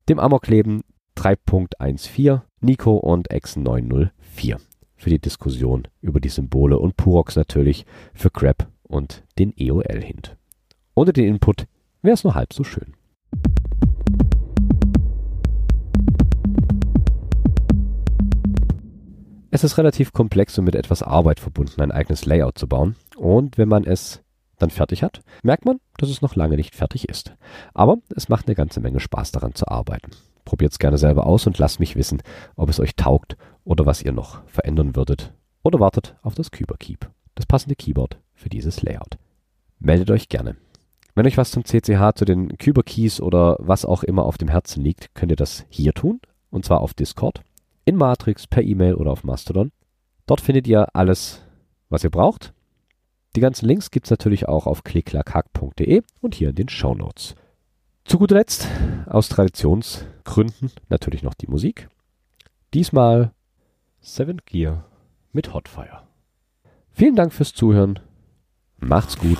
dem 0.07 0.19
Amokleben 0.19 0.83
3.14, 1.17 2.41
Nico 2.59 2.97
und 2.97 3.31
X904 3.31 4.57
für 4.95 5.09
die 5.09 5.19
Diskussion 5.19 5.87
über 6.01 6.19
die 6.19 6.29
Symbole 6.29 6.77
und 6.77 6.95
Purox 6.95 7.35
natürlich 7.35 7.85
für 8.13 8.29
Crap 8.29 8.67
und 8.83 9.23
den 9.39 9.51
EOL-Hint. 9.57 10.37
Ohne 10.93 11.13
den 11.13 11.25
Input 11.25 11.67
wäre 12.01 12.13
es 12.13 12.23
nur 12.23 12.35
halb 12.35 12.53
so 12.53 12.63
schön. 12.63 12.93
Es 19.53 19.63
ist 19.63 19.77
relativ 19.77 20.13
komplex 20.13 20.57
und 20.57 20.65
mit 20.65 20.75
etwas 20.75 21.03
Arbeit 21.03 21.39
verbunden, 21.39 21.81
ein 21.81 21.91
eigenes 21.91 22.25
Layout 22.25 22.57
zu 22.57 22.67
bauen. 22.67 22.95
Und 23.17 23.57
wenn 23.57 23.67
man 23.67 23.83
es 23.83 24.21
dann 24.57 24.69
fertig 24.69 25.03
hat, 25.03 25.21
merkt 25.43 25.65
man, 25.65 25.79
dass 25.97 26.09
es 26.09 26.21
noch 26.21 26.35
lange 26.35 26.55
nicht 26.55 26.75
fertig 26.75 27.09
ist. 27.09 27.35
Aber 27.73 27.97
es 28.15 28.29
macht 28.29 28.47
eine 28.47 28.55
ganze 28.55 28.79
Menge 28.79 28.99
Spaß 28.99 29.31
daran 29.31 29.53
zu 29.53 29.67
arbeiten. 29.67 30.11
Probiert 30.45 30.71
es 30.71 30.79
gerne 30.79 30.97
selber 30.97 31.25
aus 31.25 31.47
und 31.47 31.57
lasst 31.57 31.79
mich 31.79 31.95
wissen, 31.95 32.21
ob 32.55 32.69
es 32.69 32.79
euch 32.79 32.95
taugt 32.95 33.37
oder 33.63 33.85
was 33.85 34.01
ihr 34.01 34.11
noch 34.11 34.43
verändern 34.47 34.95
würdet. 34.95 35.33
Oder 35.63 35.79
wartet 35.79 36.15
auf 36.21 36.35
das 36.35 36.51
Kyberkeep, 36.51 37.09
das 37.35 37.45
passende 37.45 37.75
Keyboard 37.75 38.19
für 38.33 38.49
dieses 38.49 38.81
Layout. 38.81 39.17
Meldet 39.79 40.11
euch 40.11 40.29
gerne. 40.29 40.55
Wenn 41.13 41.25
euch 41.25 41.37
was 41.37 41.51
zum 41.51 41.65
CCH, 41.65 42.15
zu 42.15 42.25
den 42.25 42.57
Kyberkeys 42.57 43.21
oder 43.21 43.57
was 43.59 43.85
auch 43.85 44.03
immer 44.03 44.25
auf 44.25 44.37
dem 44.37 44.47
Herzen 44.47 44.81
liegt, 44.83 45.13
könnt 45.13 45.31
ihr 45.31 45.35
das 45.37 45.65
hier 45.69 45.93
tun. 45.93 46.21
Und 46.49 46.65
zwar 46.65 46.81
auf 46.81 46.93
Discord, 46.93 47.41
in 47.85 47.95
Matrix, 47.95 48.47
per 48.47 48.63
E-Mail 48.63 48.95
oder 48.95 49.11
auf 49.11 49.23
Mastodon. 49.23 49.71
Dort 50.25 50.41
findet 50.41 50.67
ihr 50.67 50.95
alles, 50.95 51.41
was 51.89 52.03
ihr 52.03 52.09
braucht. 52.09 52.53
Die 53.35 53.41
ganzen 53.41 53.65
Links 53.65 53.91
gibt 53.91 54.07
es 54.07 54.11
natürlich 54.11 54.47
auch 54.47 54.67
auf 54.67 54.83
klicklackhack.de 54.83 56.01
und 56.19 56.35
hier 56.35 56.49
in 56.49 56.55
den 56.55 56.69
Show 56.69 56.93
Notes. 56.93 57.35
Zu 58.03 58.17
guter 58.17 58.35
Letzt, 58.35 58.67
aus 59.05 59.29
Traditionsgründen, 59.29 60.71
natürlich 60.89 61.23
noch 61.23 61.33
die 61.33 61.47
Musik. 61.47 61.87
Diesmal 62.73 63.31
Seven 63.99 64.41
Gear 64.45 64.85
mit 65.31 65.53
Hotfire. 65.53 66.03
Vielen 66.89 67.15
Dank 67.15 67.31
fürs 67.31 67.53
Zuhören. 67.53 67.99
Macht's 68.79 69.17
gut. 69.17 69.37